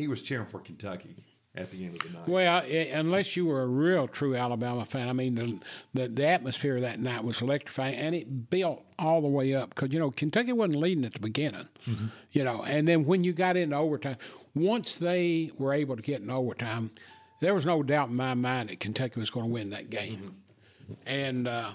he 0.00 0.08
was 0.08 0.22
cheering 0.22 0.46
for 0.46 0.60
Kentucky 0.60 1.14
at 1.54 1.70
the 1.70 1.84
end 1.84 1.96
of 1.96 2.02
the 2.02 2.18
night. 2.18 2.28
Well, 2.28 2.62
i 2.62 2.66
unless 2.92 3.36
you 3.36 3.46
were 3.46 3.62
a 3.62 3.66
real 3.66 4.08
true 4.08 4.36
Alabama 4.36 4.84
fan, 4.84 5.08
I 5.08 5.12
mean, 5.12 5.34
the, 5.34 5.58
the, 5.94 6.08
the 6.08 6.26
atmosphere 6.26 6.80
that 6.80 7.00
night 7.00 7.24
was 7.24 7.42
electrifying, 7.42 7.96
and 7.96 8.14
it 8.14 8.50
built 8.50 8.82
all 8.98 9.20
the 9.20 9.28
way 9.28 9.54
up 9.54 9.70
because 9.70 9.92
you 9.92 9.98
know 9.98 10.10
Kentucky 10.10 10.52
wasn't 10.52 10.76
leading 10.76 11.04
at 11.04 11.12
the 11.12 11.20
beginning, 11.20 11.68
mm-hmm. 11.86 12.06
you 12.32 12.44
know, 12.44 12.62
and 12.62 12.86
then 12.86 13.04
when 13.04 13.24
you 13.24 13.32
got 13.32 13.56
into 13.56 13.76
overtime, 13.76 14.16
once 14.54 14.96
they 14.96 15.50
were 15.58 15.72
able 15.72 15.96
to 15.96 16.02
get 16.02 16.20
in 16.20 16.30
overtime, 16.30 16.90
there 17.40 17.54
was 17.54 17.66
no 17.66 17.82
doubt 17.82 18.08
in 18.08 18.16
my 18.16 18.34
mind 18.34 18.68
that 18.68 18.80
Kentucky 18.80 19.18
was 19.18 19.30
going 19.30 19.46
to 19.46 19.52
win 19.52 19.70
that 19.70 19.90
game, 19.90 20.34
mm-hmm. 20.84 20.92
and 21.06 21.48
uh, 21.48 21.70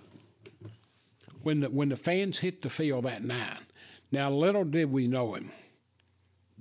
when 1.43 1.59
the 1.59 1.69
when 1.69 1.89
the 1.89 1.97
fans 1.97 2.39
hit 2.39 2.61
the 2.61 2.69
field 2.69 3.05
that 3.05 3.23
night, 3.23 3.59
now 4.11 4.31
little 4.31 4.63
did 4.63 4.91
we 4.91 5.07
know 5.07 5.35
him, 5.35 5.51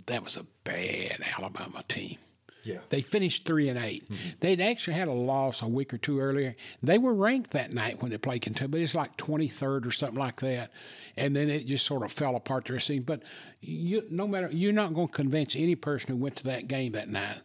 that 0.06 0.24
was 0.24 0.36
a 0.36 0.46
bad 0.64 1.18
Alabama 1.36 1.84
team. 1.88 2.18
Yeah. 2.64 2.78
They 2.88 3.02
finished 3.02 3.44
three 3.44 3.68
and 3.68 3.78
8 3.78 4.04
mm-hmm. 4.04 4.28
They'd 4.40 4.60
actually 4.60 4.94
had 4.94 5.08
a 5.08 5.12
loss 5.12 5.62
a 5.62 5.68
week 5.68 5.92
or 5.92 5.98
two 5.98 6.18
earlier. 6.18 6.56
They 6.82 6.98
were 6.98 7.12
ranked 7.14 7.50
that 7.50 7.72
night 7.72 8.00
when 8.00 8.10
they 8.10 8.16
played 8.16 8.42
Kentucky, 8.42 8.68
but 8.68 8.80
it's 8.80 8.94
like 8.94 9.16
23rd 9.18 9.86
or 9.86 9.90
something 9.90 10.18
like 10.18 10.40
that. 10.40 10.70
And 11.16 11.36
then 11.36 11.50
it 11.50 11.66
just 11.66 11.84
sort 11.84 12.02
of 12.02 12.10
fell 12.10 12.36
apart 12.36 12.64
the 12.64 12.72
rest 12.72 12.90
But 13.04 13.22
you, 13.60 14.04
no 14.10 14.26
matter, 14.26 14.48
you're 14.50 14.72
not 14.72 14.94
going 14.94 15.08
to 15.08 15.12
convince 15.12 15.54
any 15.54 15.74
person 15.74 16.10
who 16.10 16.16
went 16.16 16.36
to 16.36 16.44
that 16.44 16.66
game 16.66 16.92
that 16.92 17.08
night 17.08 17.40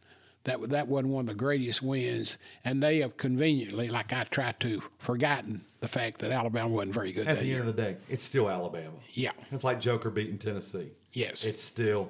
that 0.45 0.69
that 0.69 0.87
wasn't 0.87 1.13
one 1.13 1.21
of 1.21 1.27
the 1.27 1.33
greatest 1.33 1.81
wins. 1.83 2.37
And 2.63 2.81
they 2.81 2.99
have 2.99 3.17
conveniently, 3.17 3.89
like 3.89 4.13
I 4.13 4.23
try 4.23 4.53
to, 4.59 4.81
forgotten 4.97 5.65
the 5.81 5.87
fact 5.87 6.19
that 6.19 6.31
Alabama 6.31 6.69
wasn't 6.69 6.93
very 6.93 7.11
good. 7.11 7.27
At 7.27 7.39
the 7.39 7.45
year. 7.45 7.59
end 7.59 7.69
of 7.69 7.75
the 7.75 7.81
day, 7.81 7.97
it's 8.09 8.23
still 8.23 8.49
Alabama. 8.49 8.95
Yeah. 9.11 9.31
It's 9.51 9.65
like 9.65 9.81
Joker 9.81 10.09
beating 10.09 10.37
Tennessee. 10.37 10.91
Yes. 11.11 11.43
It's 11.43 11.63
still 11.63 12.09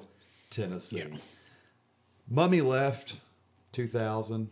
Tennessee. 0.50 0.98
Yeah. 0.98 1.16
Mumme 2.30 2.66
left 2.66 3.18
2000. 3.72 4.50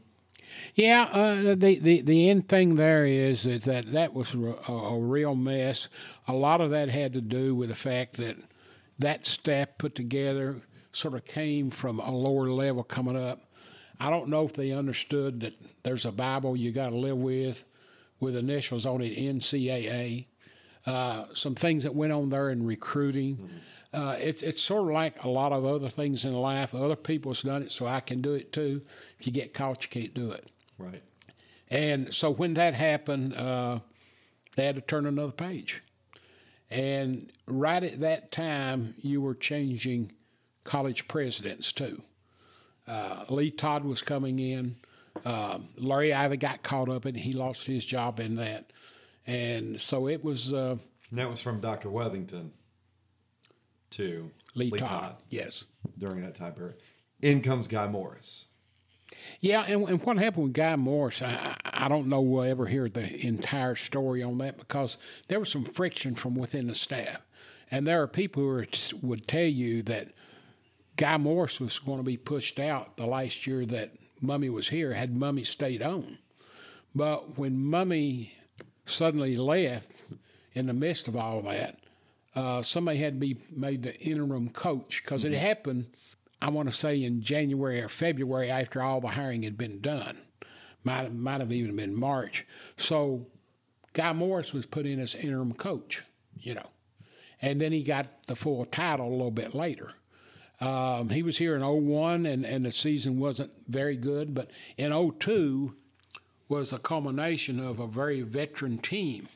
Yeah, 0.74 1.02
uh, 1.12 1.54
the, 1.54 1.78
the 1.78 2.00
the 2.00 2.30
end 2.30 2.48
thing 2.48 2.76
there 2.76 3.04
is, 3.04 3.44
is 3.46 3.64
that 3.64 3.92
that 3.92 4.14
was 4.14 4.34
a, 4.34 4.72
a, 4.72 4.98
real 4.98 5.34
mess. 5.34 5.88
A 6.26 6.32
lot 6.32 6.60
of 6.60 6.70
that 6.70 6.88
had 6.88 7.12
to 7.12 7.20
do 7.20 7.54
with 7.54 7.68
the 7.68 7.74
fact 7.74 8.16
that 8.16 8.36
that 8.98 9.26
staff 9.26 9.68
put 9.76 9.94
together 9.94 10.56
sort 10.92 11.14
of 11.14 11.26
came 11.26 11.70
from 11.70 12.00
a 12.00 12.10
lower 12.10 12.50
level 12.50 12.82
coming 12.82 13.16
up. 13.16 13.52
I 14.00 14.10
don't 14.10 14.28
know 14.28 14.44
if 14.44 14.54
they 14.54 14.72
understood 14.72 15.40
that 15.40 15.54
there's 15.82 16.06
a 16.06 16.12
Bible 16.12 16.56
you 16.56 16.72
got 16.72 16.90
to 16.90 16.96
live 16.96 17.18
with, 17.18 17.62
with 18.20 18.36
initials 18.36 18.86
on 18.86 19.02
it, 19.02 19.18
NCAA. 19.18 20.26
Uh, 20.86 21.26
some 21.34 21.54
things 21.54 21.82
that 21.82 21.94
went 21.94 22.12
on 22.12 22.30
there 22.30 22.50
in 22.50 22.64
recruiting. 22.64 23.36
Mm-hmm 23.36 23.56
uh, 23.92 24.16
it, 24.20 24.42
it's 24.42 24.62
sort 24.62 24.82
of 24.82 24.94
like 24.94 25.24
a 25.24 25.28
lot 25.28 25.52
of 25.52 25.64
other 25.64 25.88
things 25.88 26.24
in 26.24 26.34
life. 26.34 26.74
Other 26.74 26.96
people's 26.96 27.42
done 27.42 27.62
it, 27.62 27.72
so 27.72 27.86
I 27.86 28.00
can 28.00 28.20
do 28.20 28.34
it 28.34 28.52
too. 28.52 28.82
If 29.18 29.26
you 29.26 29.32
get 29.32 29.54
caught, 29.54 29.82
you 29.82 29.88
can't 29.88 30.14
do 30.14 30.30
it. 30.30 30.46
Right. 30.76 31.02
And 31.68 32.12
so 32.12 32.30
when 32.30 32.54
that 32.54 32.74
happened, 32.74 33.34
uh, 33.34 33.80
they 34.56 34.66
had 34.66 34.74
to 34.74 34.80
turn 34.80 35.06
another 35.06 35.32
page. 35.32 35.82
And 36.70 37.32
right 37.46 37.82
at 37.82 38.00
that 38.00 38.30
time, 38.30 38.94
you 38.98 39.22
were 39.22 39.34
changing 39.34 40.12
college 40.64 41.08
presidents 41.08 41.72
too. 41.72 42.02
Uh, 42.86 43.24
Lee 43.30 43.50
Todd 43.50 43.84
was 43.84 44.02
coming 44.02 44.38
in. 44.38 44.76
Uh, 45.24 45.58
Larry 45.76 46.12
Ivy 46.12 46.36
got 46.36 46.62
caught 46.62 46.88
up 46.88 47.06
and 47.06 47.16
he 47.16 47.32
lost 47.32 47.66
his 47.66 47.84
job 47.84 48.20
in 48.20 48.36
that. 48.36 48.70
And 49.26 49.80
so 49.80 50.08
it 50.08 50.22
was. 50.22 50.52
Uh, 50.52 50.76
and 51.10 51.18
that 51.18 51.30
was 51.30 51.40
from 51.40 51.60
Dr. 51.60 51.88
Wethington 51.88 52.50
to 53.90 54.30
Lee, 54.54 54.70
Lee 54.70 54.78
Todd. 54.78 54.88
Todd. 54.88 55.16
Yes. 55.30 55.64
During 55.98 56.22
that 56.22 56.34
time 56.34 56.52
period. 56.52 56.76
In 57.20 57.42
comes 57.42 57.66
Guy 57.66 57.86
Morriss. 57.86 58.46
Yeah, 59.40 59.64
and, 59.66 59.88
and 59.88 60.02
what 60.02 60.18
happened 60.18 60.44
with 60.44 60.52
Guy 60.52 60.76
Morriss, 60.76 61.22
I, 61.22 61.56
I 61.64 61.88
don't 61.88 62.08
know 62.08 62.20
we'll 62.20 62.44
ever 62.44 62.66
hear 62.66 62.88
the 62.88 63.26
entire 63.26 63.74
story 63.74 64.22
on 64.22 64.38
that 64.38 64.58
because 64.58 64.98
there 65.28 65.40
was 65.40 65.50
some 65.50 65.64
friction 65.64 66.14
from 66.14 66.34
within 66.34 66.66
the 66.66 66.74
staff. 66.74 67.20
And 67.70 67.86
there 67.86 68.02
are 68.02 68.08
people 68.08 68.42
who 68.42 68.50
are, 68.50 68.66
would 69.02 69.26
tell 69.28 69.42
you 69.42 69.82
that 69.84 70.08
Guy 70.96 71.16
Morriss 71.16 71.60
was 71.60 71.78
going 71.78 71.98
to 71.98 72.04
be 72.04 72.16
pushed 72.16 72.58
out 72.58 72.96
the 72.96 73.06
last 73.06 73.46
year 73.46 73.64
that 73.66 73.92
Mumme 74.22 74.50
was 74.52 74.68
here, 74.68 74.94
had 74.94 75.14
Mumme 75.14 75.46
stayed 75.46 75.82
on. 75.82 76.18
But 76.94 77.38
when 77.38 77.56
Mumme 77.56 78.30
suddenly 78.84 79.36
left 79.36 79.94
in 80.54 80.66
the 80.66 80.72
midst 80.72 81.06
of 81.06 81.16
all 81.16 81.42
that, 81.42 81.78
uh, 82.34 82.62
somebody 82.62 82.98
had 82.98 83.14
to 83.14 83.18
be 83.18 83.38
made 83.54 83.82
the 83.82 83.98
interim 84.00 84.50
coach 84.50 85.02
because 85.02 85.24
mm-hmm. 85.24 85.34
it 85.34 85.38
happened, 85.38 85.86
I 86.40 86.50
want 86.50 86.70
to 86.70 86.76
say, 86.76 87.02
in 87.02 87.22
January 87.22 87.80
or 87.80 87.88
February 87.88 88.50
after 88.50 88.82
all 88.82 89.00
the 89.00 89.08
hiring 89.08 89.42
had 89.42 89.58
been 89.58 89.80
done. 89.80 90.18
Might, 90.84 91.12
might 91.12 91.40
have 91.40 91.52
even 91.52 91.74
been 91.76 91.94
March. 91.94 92.46
So 92.76 93.26
Guy 93.92 94.12
Morriss 94.12 94.52
was 94.52 94.66
put 94.66 94.86
in 94.86 95.00
as 95.00 95.14
interim 95.14 95.52
coach, 95.54 96.04
you 96.38 96.54
know. 96.54 96.68
And 97.40 97.60
then 97.60 97.72
he 97.72 97.82
got 97.82 98.26
the 98.26 98.36
full 98.36 98.64
title 98.64 99.08
a 99.08 99.10
little 99.10 99.30
bit 99.30 99.54
later. 99.54 99.92
Um, 100.60 101.10
he 101.10 101.22
was 101.22 101.38
here 101.38 101.54
in 101.54 101.62
01 101.62 102.26
and, 102.26 102.44
and 102.44 102.64
the 102.64 102.72
season 102.72 103.18
wasn't 103.18 103.52
very 103.68 103.96
good, 103.96 104.34
but 104.34 104.50
in 104.76 104.92
02 104.92 105.74
was 106.48 106.72
a 106.72 106.78
culmination 106.78 107.60
of 107.60 107.78
a 107.78 107.86
very 107.86 108.22
veteran 108.22 108.78
team 108.78 109.28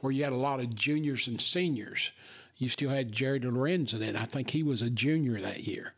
where 0.00 0.12
you 0.12 0.24
had 0.24 0.32
a 0.32 0.36
lot 0.36 0.60
of 0.60 0.74
juniors 0.74 1.26
and 1.28 1.40
seniors. 1.40 2.10
You 2.56 2.68
still 2.68 2.90
had 2.90 3.12
Jared 3.12 3.42
Lorenzen 3.42 4.02
in. 4.02 4.16
I 4.16 4.24
think 4.24 4.50
he 4.50 4.62
was 4.62 4.82
a 4.82 4.90
junior 4.90 5.40
that 5.40 5.64
year. 5.64 5.94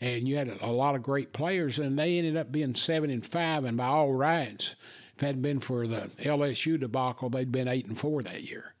And 0.00 0.28
you 0.28 0.36
had 0.36 0.48
a 0.60 0.70
lot 0.70 0.94
of 0.94 1.02
great 1.02 1.32
players, 1.32 1.78
and 1.78 1.98
they 1.98 2.18
ended 2.18 2.36
up 2.36 2.52
being 2.52 2.74
seven 2.74 3.10
and 3.10 3.24
five. 3.24 3.64
And 3.64 3.76
by 3.76 3.86
all 3.86 4.12
rights, 4.12 4.76
if 5.16 5.22
it 5.22 5.26
hadn't 5.26 5.42
been 5.42 5.60
for 5.60 5.86
the 5.86 6.10
LSU 6.20 6.78
debacle, 6.78 7.30
they'd 7.30 7.52
been 7.52 7.68
eight 7.68 7.86
and 7.86 7.98
four 7.98 8.22
that 8.22 8.42
year. 8.42 8.74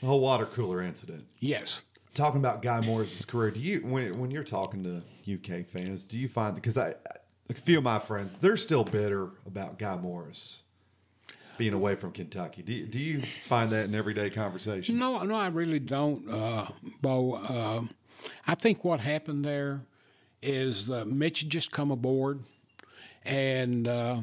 The 0.00 0.06
whole 0.06 0.20
water 0.20 0.46
cooler 0.46 0.82
incident. 0.82 1.26
Yes. 1.38 1.82
Talking 2.14 2.40
about 2.40 2.62
Guy 2.62 2.80
Morriss's 2.80 3.24
career, 3.24 3.50
do 3.50 3.60
you 3.60 3.80
when 3.80 4.18
when 4.18 4.30
you're 4.30 4.44
talking 4.44 4.82
to 4.82 5.02
UK 5.32 5.64
fans, 5.64 6.02
do 6.02 6.18
you 6.18 6.28
find 6.28 6.54
because 6.54 6.76
I 6.76 6.94
a 7.48 7.54
few 7.54 7.78
of 7.78 7.84
my 7.84 7.98
friends 7.98 8.32
they're 8.32 8.56
still 8.56 8.84
bitter 8.84 9.30
about 9.46 9.78
Guy 9.78 9.96
Morriss 9.96 10.62
being 11.60 11.74
away 11.74 11.94
from 11.94 12.10
Kentucky. 12.10 12.62
Do 12.62 12.72
you, 12.72 12.86
do 12.86 12.98
you 12.98 13.20
find 13.44 13.68
that 13.72 13.84
in 13.84 13.94
everyday 13.94 14.30
conversation? 14.30 14.98
No, 14.98 15.22
no, 15.24 15.34
I 15.34 15.48
really 15.48 15.78
don't, 15.78 16.26
uh, 16.26 16.68
Bo. 17.02 17.34
Uh, 17.34 17.82
I 18.46 18.54
think 18.54 18.82
what 18.82 18.98
happened 18.98 19.44
there 19.44 19.82
is 20.40 20.90
uh, 20.90 21.04
Mitch 21.06 21.40
had 21.40 21.50
just 21.50 21.70
come 21.70 21.90
aboard, 21.90 22.40
and 23.26 23.86
uh, 23.86 24.20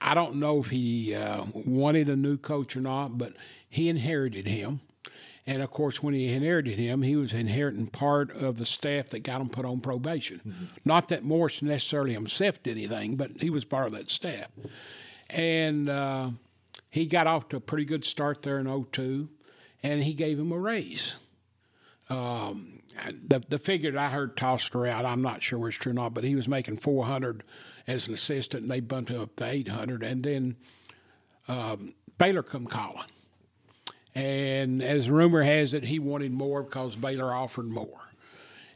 I 0.00 0.14
don't 0.14 0.36
know 0.36 0.60
if 0.60 0.68
he 0.68 1.14
uh, 1.14 1.44
wanted 1.52 2.08
a 2.08 2.16
new 2.16 2.38
coach 2.38 2.78
or 2.78 2.80
not, 2.80 3.18
but 3.18 3.34
he 3.68 3.90
inherited 3.90 4.46
him. 4.46 4.80
And 5.46 5.60
of 5.60 5.70
course, 5.70 6.02
when 6.02 6.14
he 6.14 6.32
inherited 6.32 6.78
him, 6.78 7.02
he 7.02 7.16
was 7.16 7.34
inheriting 7.34 7.88
part 7.88 8.30
of 8.30 8.56
the 8.56 8.64
staff 8.64 9.10
that 9.10 9.18
got 9.18 9.42
him 9.42 9.50
put 9.50 9.66
on 9.66 9.80
probation. 9.80 10.40
Mm-hmm. 10.46 10.64
Not 10.82 11.08
that 11.08 11.24
Morriss 11.24 11.60
necessarily 11.60 12.14
himself 12.14 12.62
did 12.62 12.78
anything, 12.78 13.16
but 13.16 13.32
he 13.42 13.50
was 13.50 13.66
part 13.66 13.88
of 13.88 13.92
that 13.92 14.10
staff. 14.10 14.48
And 15.30 15.88
uh, 15.88 16.30
he 16.90 17.06
got 17.06 17.26
off 17.26 17.48
to 17.50 17.56
a 17.56 17.60
pretty 17.60 17.84
good 17.84 18.04
start 18.04 18.42
there 18.42 18.58
in 18.58 18.84
02, 18.92 19.28
and 19.82 20.02
he 20.02 20.14
gave 20.14 20.38
him 20.38 20.52
a 20.52 20.58
raise. 20.58 21.16
Um, 22.08 22.80
the, 23.26 23.42
the 23.48 23.58
figure 23.58 23.92
that 23.92 24.00
I 24.00 24.10
heard 24.10 24.36
tossed 24.36 24.74
around, 24.74 25.06
I'm 25.06 25.22
not 25.22 25.42
sure 25.42 25.68
it's 25.68 25.76
true 25.76 25.92
or 25.92 25.94
not, 25.94 26.14
but 26.14 26.24
he 26.24 26.34
was 26.34 26.48
making 26.48 26.78
400 26.78 27.44
as 27.86 28.08
an 28.08 28.14
assistant, 28.14 28.62
and 28.62 28.70
they 28.70 28.80
bumped 28.80 29.10
him 29.10 29.20
up 29.20 29.36
to 29.36 29.46
800. 29.46 30.02
And 30.02 30.22
then 30.22 30.56
um, 31.48 31.94
Baylor 32.18 32.42
come 32.42 32.66
calling. 32.66 33.06
And 34.14 34.82
as 34.82 35.08
rumor 35.08 35.42
has 35.42 35.72
it, 35.72 35.84
he 35.84 35.98
wanted 35.98 36.32
more 36.32 36.62
because 36.64 36.96
Baylor 36.96 37.32
offered 37.32 37.70
more. 37.70 38.00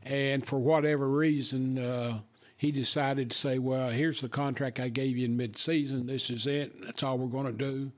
And 0.05 0.47
for 0.47 0.59
whatever 0.59 1.09
reason, 1.09 1.79
uh, 1.79 2.21
he 2.65 2.73
decided 2.73 3.31
to 3.31 3.37
say, 3.37 3.59
well, 3.59 3.91
here's 3.91 4.23
the 4.23 4.29
contract 4.29 4.81
I 4.81 4.89
gave 4.89 5.19
you 5.19 5.27
in 5.27 5.37
midseason. 5.37 6.07
This 6.07 6.31
is 6.31 6.47
it. 6.47 6.73
That's 6.83 7.03
all 7.03 7.19
we're 7.19 7.27
going 7.27 7.45
to 7.45 7.53
do. 7.53 7.93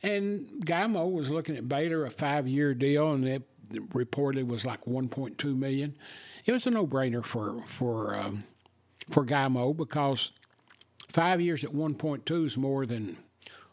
And 0.00 0.64
Guy 0.64 0.86
Mo 0.86 1.08
was 1.08 1.28
looking 1.28 1.56
at 1.56 1.68
Baylor, 1.68 2.06
a 2.06 2.10
five-year 2.12 2.74
deal, 2.74 3.10
and 3.10 3.26
it 3.26 3.42
reported 3.92 4.48
was 4.48 4.64
like 4.64 4.84
1.2 4.84 5.58
million. 5.58 5.96
It 6.44 6.52
was 6.52 6.68
a 6.68 6.70
no-brainer 6.70 7.24
for 7.24 7.60
for 7.62 8.14
um, 8.14 8.44
for 9.10 9.24
Guy 9.24 9.48
Mo 9.48 9.74
because 9.74 10.30
five 11.12 11.40
years 11.40 11.64
at 11.64 11.72
1.2 11.72 12.46
is 12.46 12.56
more 12.56 12.86
than 12.86 13.16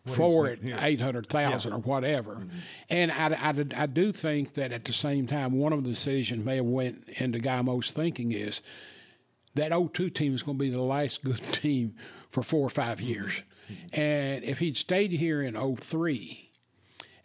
four 0.07 0.47
at 0.47 0.59
eight 0.81 0.99
hundred 0.99 1.27
thousand 1.27 1.73
or 1.73 1.79
whatever. 1.79 2.47
And 2.89 3.11
I, 3.11 3.27
I, 3.27 3.83
I 3.83 3.85
do 3.85 4.11
think 4.11 4.55
that 4.55 4.71
at 4.71 4.85
the 4.85 4.93
same 4.93 5.27
time, 5.27 5.51
one 5.59 5.73
of 5.73 5.83
the 5.83 5.89
decisions 5.91 6.43
may 6.43 6.55
have 6.55 6.65
went 6.65 7.07
into 7.17 7.37
Guy 7.37 7.61
Mo's 7.61 7.91
thinking 7.91 8.31
is 8.31 8.61
that 9.55 9.71
02 9.71 10.09
team 10.09 10.33
is 10.33 10.43
going 10.43 10.57
to 10.57 10.63
be 10.63 10.69
the 10.69 10.81
last 10.81 11.23
good 11.23 11.37
team 11.51 11.95
for 12.31 12.43
four 12.43 12.65
or 12.65 12.69
five 12.69 12.99
years. 12.99 13.41
And 13.93 14.43
if 14.43 14.59
he'd 14.59 14.77
stayed 14.77 15.11
here 15.11 15.41
in 15.41 15.55
03 15.77 16.49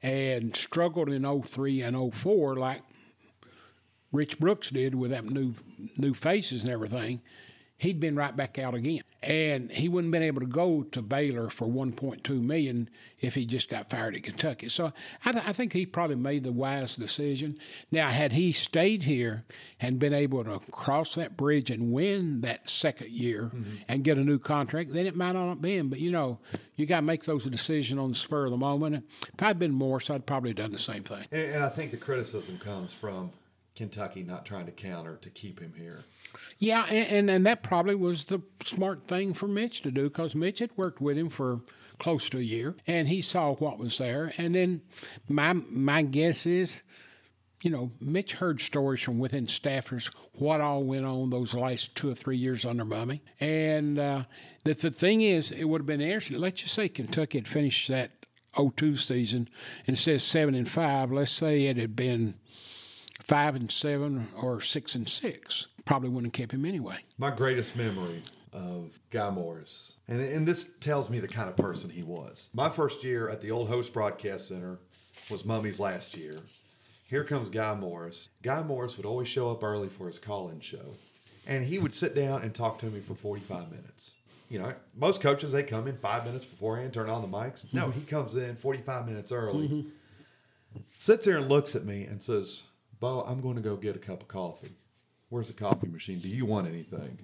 and 0.03 0.55
struggled 0.55 1.09
in 1.09 1.43
03 1.43 1.83
and 1.83 2.15
04 2.15 2.57
like 2.57 2.83
Rich 4.13 4.39
Brooks 4.39 4.71
did 4.71 4.95
with 4.95 5.11
that 5.11 5.25
new 5.25 5.55
new 5.99 6.15
faces 6.15 6.65
and 6.65 6.73
everything, 6.73 7.21
he'd 7.79 8.01
been 8.01 8.17
right 8.17 8.37
back 8.37 8.59
out 8.59 8.75
again. 8.75 9.03
And 9.23 9.71
he 9.71 9.89
wouldn't 9.89 10.13
have 10.13 10.21
been 10.21 10.27
able 10.27 10.41
to 10.41 10.47
go 10.47 10.83
to 10.83 11.03
Baylor 11.03 11.49
for 11.49 11.67
1.2 11.67 12.41
million 12.41 12.89
if 13.21 13.35
he 13.35 13.47
just 13.47 13.69
got 13.69 13.91
fired 13.91 14.15
at 14.15 14.23
Kentucky. 14.23 14.69
So 14.69 14.93
I, 15.25 15.33
th- 15.33 15.45
I, 15.45 15.53
think 15.53 15.73
he 15.73 15.87
probably 15.87 16.17
made 16.17 16.45
the 16.45 16.53
wise 16.53 16.95
decision. 16.95 17.59
Now, 17.91 18.11
had 18.11 18.33
he 18.33 18.53
stayed 18.53 19.03
here 19.03 19.45
and 19.81 19.99
been 19.99 20.13
able 20.13 20.45
to 20.45 20.61
cross 20.71 21.17
that 21.17 21.37
bridge 21.37 21.71
and 21.71 21.93
win 21.93 22.43
that 22.43 22.71
second 22.71 23.11
year 23.11 23.51
mm-hmm. 23.55 23.77
and 23.89 24.05
get 24.05 24.19
a 24.19 24.25
new 24.25 24.39
contract, 24.39 24.93
then 24.93 25.07
it 25.07 25.17
might 25.17 25.33
not 25.33 25.49
have 25.49 25.63
been. 25.63 25.89
But 25.89 25.99
you 25.99 26.13
know, 26.13 26.39
you 26.77 26.87
got 26.87 26.97
to 26.97 27.03
make 27.03 27.25
those 27.25 27.45
decisions 27.45 27.99
on 27.99 28.11
the 28.11 28.17
spur 28.17 28.45
of 28.45 28.53
the 28.53 28.57
moment. 28.57 29.05
If 29.35 29.43
I'd 29.43 29.59
been 29.59 29.73
Morriss, 29.73 30.11
I'd 30.11 30.27
probably 30.27 30.55
done 30.55 30.71
the 30.71 30.79
same 30.79 31.03
thing. 31.03 31.25
And, 31.33 31.55
and 31.55 31.65
I 31.65 31.71
think 31.71 31.91
the 31.91 31.97
criticism 31.97 32.59
comes 32.59 32.93
from 32.93 33.33
Kentucky 33.75 34.23
not 34.23 34.45
trying 34.45 34.67
to 34.67 34.73
counter 34.73 35.17
to 35.23 35.31
keep 35.31 35.61
him 35.61 35.73
here. 35.77 36.05
Yeah, 36.59 36.85
and, 36.87 37.31
and 37.31 37.47
that 37.47 37.63
probably 37.63 37.95
was 37.95 38.25
the 38.25 38.43
smart 38.65 39.07
thing 39.07 39.33
for 39.33 39.47
Mitch 39.47 39.83
to 39.83 39.91
do 39.91 40.05
because 40.05 40.35
Mitch 40.35 40.59
had 40.59 40.71
worked 40.77 41.01
with 41.01 41.17
him 41.17 41.31
for 41.31 41.61
close 41.99 42.29
to 42.31 42.39
a 42.39 42.43
year 42.43 42.75
and 42.87 43.09
he 43.09 43.23
saw 43.23 43.55
what 43.55 43.79
was 43.79 43.99
there. 43.99 44.33
And 44.39 44.55
then 44.55 44.83
my 45.29 45.53
my 45.53 46.03
guess 46.03 46.47
is, 46.47 46.83
you 47.63 47.71
know, 47.71 47.93
Mitch 48.01 48.33
heard 48.35 48.61
stories 48.61 49.03
from 49.03 49.19
within 49.19 49.47
staffers 49.47 50.13
what 50.35 50.61
all 50.61 50.85
went 50.85 51.05
on 51.05 51.31
those 51.31 51.55
last 51.55 51.95
two 51.95 52.11
or 52.11 52.15
three 52.15 52.37
years 52.37 52.65
under 52.65 52.85
Mumme. 52.85 53.21
And 53.41 53.99
uh, 53.99 54.25
that 54.65 54.81
the 54.81 54.91
thing 54.91 55.23
is, 55.23 55.51
it 55.51 55.65
would 55.65 55.83
have 55.83 55.87
been 55.87 56.01
interesting. 56.01 56.39
Let's 56.39 56.63
just 56.63 56.75
say 56.75 56.89
Kentucky 56.89 57.39
had 57.39 57.49
finished 57.49 57.89
that 57.89 58.13
02 58.57 58.97
season 58.97 59.49
and 59.87 59.99
says 59.99 60.23
seven 60.23 60.55
and 60.55 60.69
five. 60.69 61.13
Let's 61.13 61.33
say 61.33 61.67
it 61.67 61.77
had 61.77 61.95
been 61.95 62.35
five 63.23 63.55
and 63.55 63.71
seven 63.71 64.29
or 64.41 64.61
six 64.61 64.95
and 64.95 65.09
six. 65.09 65.69
Probably 65.89 66.11
wouldn't 66.11 66.37
have 66.37 66.39
kept 66.43 66.53
him 66.53 66.67
anyway. 66.67 66.99
My 67.17 67.31
greatest 67.31 67.75
memory 67.75 68.23
of 68.53 69.01
Guy 69.09 69.31
Morriss, 69.31 69.95
and, 70.07 70.21
and 70.21 70.47
this 70.47 70.71
tells 70.81 71.09
me 71.09 71.19
the 71.19 71.27
kind 71.27 71.49
of 71.49 71.57
person 71.57 71.89
he 71.89 72.03
was. 72.03 72.51
My 72.53 72.69
first 72.69 73.03
year 73.03 73.31
at 73.31 73.41
the 73.41 73.51
old 73.51 73.69
Host 73.69 73.95
Broadcast 73.95 74.49
Center 74.49 74.81
was 75.31 75.47
Mumme's 75.47 75.81
last 75.81 76.15
year. 76.15 76.37
Here 77.07 77.25
comes 77.25 77.49
Guy 77.49 77.75
Morriss. 77.75 78.29
Guy 78.43 78.63
Morriss 78.63 78.99
would 78.99 79.07
always 79.07 79.29
show 79.29 79.51
up 79.51 79.65
early 79.65 79.89
for 79.89 80.07
his 80.07 80.19
call 80.19 80.51
in 80.51 80.61
show, 80.61 80.95
and 81.47 81.65
he 81.65 81.79
would 81.79 81.95
sit 81.95 82.15
down 82.15 82.43
and 82.43 82.55
talk 82.55 82.79
to 82.81 82.87
me 82.87 83.01
for 83.01 83.15
45 83.15 83.71
minutes. 83.71 84.13
You 84.51 84.59
know, 84.59 84.75
most 84.95 85.23
coaches, 85.23 85.53
they 85.53 85.63
come 85.63 85.87
in 85.87 85.97
five 85.97 86.27
minutes 86.27 86.45
beforehand, 86.45 86.93
turn 86.93 87.09
on 87.09 87.23
the 87.23 87.29
mics. 87.29 87.73
No, 87.73 87.87
mm-hmm. 87.87 87.99
he 87.99 88.05
comes 88.05 88.37
in 88.37 88.57
45 88.57 89.07
minutes 89.07 89.33
early, 89.33 89.69
mm-hmm. 89.69 89.89
sits 90.95 91.25
there 91.25 91.39
and 91.39 91.49
looks 91.49 91.75
at 91.75 91.87
me 91.87 92.05
and 92.05 92.23
says, 92.23 92.65
Bo, 93.01 93.23
I'm 93.23 93.41
going 93.41 93.57
to 93.57 93.63
go 93.63 93.75
get 93.75 93.97
a 93.97 93.99
cup 93.99 94.21
of 94.21 94.29
coffee. 94.29 94.73
Where's 95.31 95.49
the 95.49 95.55
coffee 95.55 95.89
machine? 95.89 96.21
Do 96.21 96.29
you 96.29 96.47
want 96.47 96.67
anything? 96.67 97.19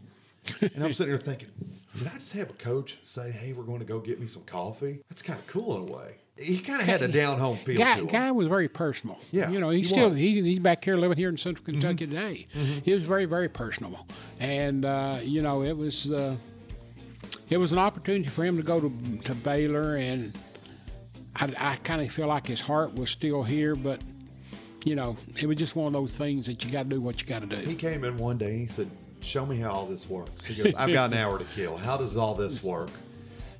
And 0.61 0.85
I'm 0.85 0.93
sitting 0.93 1.13
here 1.13 1.23
thinking, 1.23 1.49
did 1.97 2.07
I 2.07 2.15
just 2.19 2.35
have 2.35 2.51
a 2.51 2.55
coach 2.55 2.99
say, 3.03 3.31
hey, 3.31 3.55
we're 3.55 3.65
going 3.65 3.79
to 3.79 3.87
go 3.87 3.99
get 3.99 4.21
me 4.21 4.27
some 4.27 4.43
coffee? 4.43 5.01
That's 5.09 5.23
kind 5.23 5.39
of 5.39 5.47
cool 5.47 5.77
in 5.77 5.89
a 5.89 5.93
way. 5.93 6.17
He 6.37 6.59
kind 6.59 6.81
of 6.81 6.87
had 6.87 7.01
a 7.01 7.09
down 7.09 7.39
home 7.39 7.59
feel 7.59 7.79
guy, 7.79 7.95
to 7.95 8.01
him. 8.01 8.07
Guy 8.09 8.31
was 8.33 8.49
very 8.49 8.69
personal. 8.69 9.19
Yeah, 9.31 9.51
you 9.51 9.61
know, 9.61 9.71
he's 9.71 9.89
he 9.89 9.95
still 9.95 10.11
he, 10.13 10.43
he's 10.43 10.59
back 10.59 10.85
here 10.85 10.97
living 10.97 11.17
here 11.17 11.29
in 11.29 11.37
Central 11.37 11.63
mm-hmm. 11.65 11.81
Kentucky 11.81 12.07
mm-hmm. 12.07 12.17
today. 12.17 12.47
Mm-hmm. 12.55 12.79
He 12.81 12.93
was 12.93 13.05
very 13.05 13.25
very 13.25 13.49
personal, 13.49 14.05
and 14.41 14.85
uh, 14.85 15.19
you 15.23 15.43
know 15.43 15.63
it 15.63 15.77
was 15.77 16.11
uh, 16.11 16.35
it 17.51 17.57
was 17.57 17.71
an 17.71 17.79
opportunity 17.79 18.29
for 18.29 18.45
him 18.45 18.57
to 18.57 18.65
go 18.65 18.81
to 18.81 18.93
to 19.27 19.35
Baylor, 19.37 19.95
and 19.95 20.37
I, 21.37 21.55
I 21.57 21.77
kind 21.77 22.03
of 22.03 22.11
feel 22.11 22.27
like 22.27 22.49
his 22.49 22.61
heart 22.61 22.95
was 22.95 23.11
still 23.11 23.45
here, 23.45 23.77
but 23.77 24.01
you 24.85 24.95
know, 24.95 25.17
it 25.41 25.47
was 25.47 25.57
just 25.57 25.75
one 25.75 25.87
of 25.87 25.93
those 25.95 26.15
things 26.17 26.47
that 26.47 26.63
you 26.63 26.71
got 26.71 26.85
to 26.85 26.89
do 26.91 27.01
what 27.01 27.21
you 27.21 27.27
got 27.27 27.41
to 27.41 27.47
do. 27.47 27.57
He 27.57 27.75
came 27.75 28.05
in 28.05 28.17
one 28.19 28.39
day 28.39 28.51
and 28.51 28.61
he 28.61 28.67
said, 28.67 28.91
Show 29.21 29.47
me 29.47 29.57
how 29.57 29.71
all 29.71 29.87
this 29.87 30.09
works. 30.09 30.45
He 30.45 30.55
goes, 30.55 30.75
I've 30.75 30.93
got 30.93 31.11
an 31.11 31.19
hour 31.19 31.39
to 31.39 31.45
kill. 31.47 31.79
How 31.79 31.97
does 31.97 32.15
all 32.15 32.35
this 32.35 32.63
work? 32.63 32.91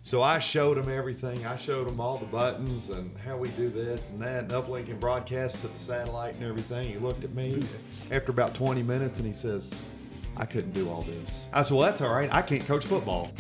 So 0.03 0.23
I 0.23 0.39
showed 0.39 0.77
him 0.77 0.91
everything. 0.91 1.47
I 1.47 1.57
showed 1.57 1.89
him 1.89 1.99
all 1.99 2.19
the 2.19 2.27
buttons 2.27 2.91
and 2.91 3.11
how 3.25 3.39
we 3.39 3.49
do 3.49 3.71
this 3.71 4.11
and 4.11 4.21
that, 4.21 4.45
and 4.45 4.53
uplinking 4.53 5.01
broadcast 5.01 5.63
to 5.63 5.69
the 5.69 5.79
satellite 5.79 6.35
and 6.35 6.45
everything. 6.45 6.89
He 6.91 6.99
looked 6.99 7.25
at 7.25 7.35
me 7.35 7.63
after 8.11 8.31
about 8.31 8.55
20 8.55 8.83
minutes 8.83 9.19
and 9.19 9.27
he 9.27 9.33
says, 9.33 9.75
I 10.37 10.45
couldn't 10.45 10.73
do 10.73 10.91
all 10.91 11.01
this. 11.03 11.49
I 11.55 11.63
said, 11.63 11.75
Well, 11.75 11.87
that's 11.87 12.03
all 12.03 12.13
right. 12.13 12.31
I 12.31 12.43
can't 12.43 12.67
coach 12.67 12.85
football. 12.85 13.31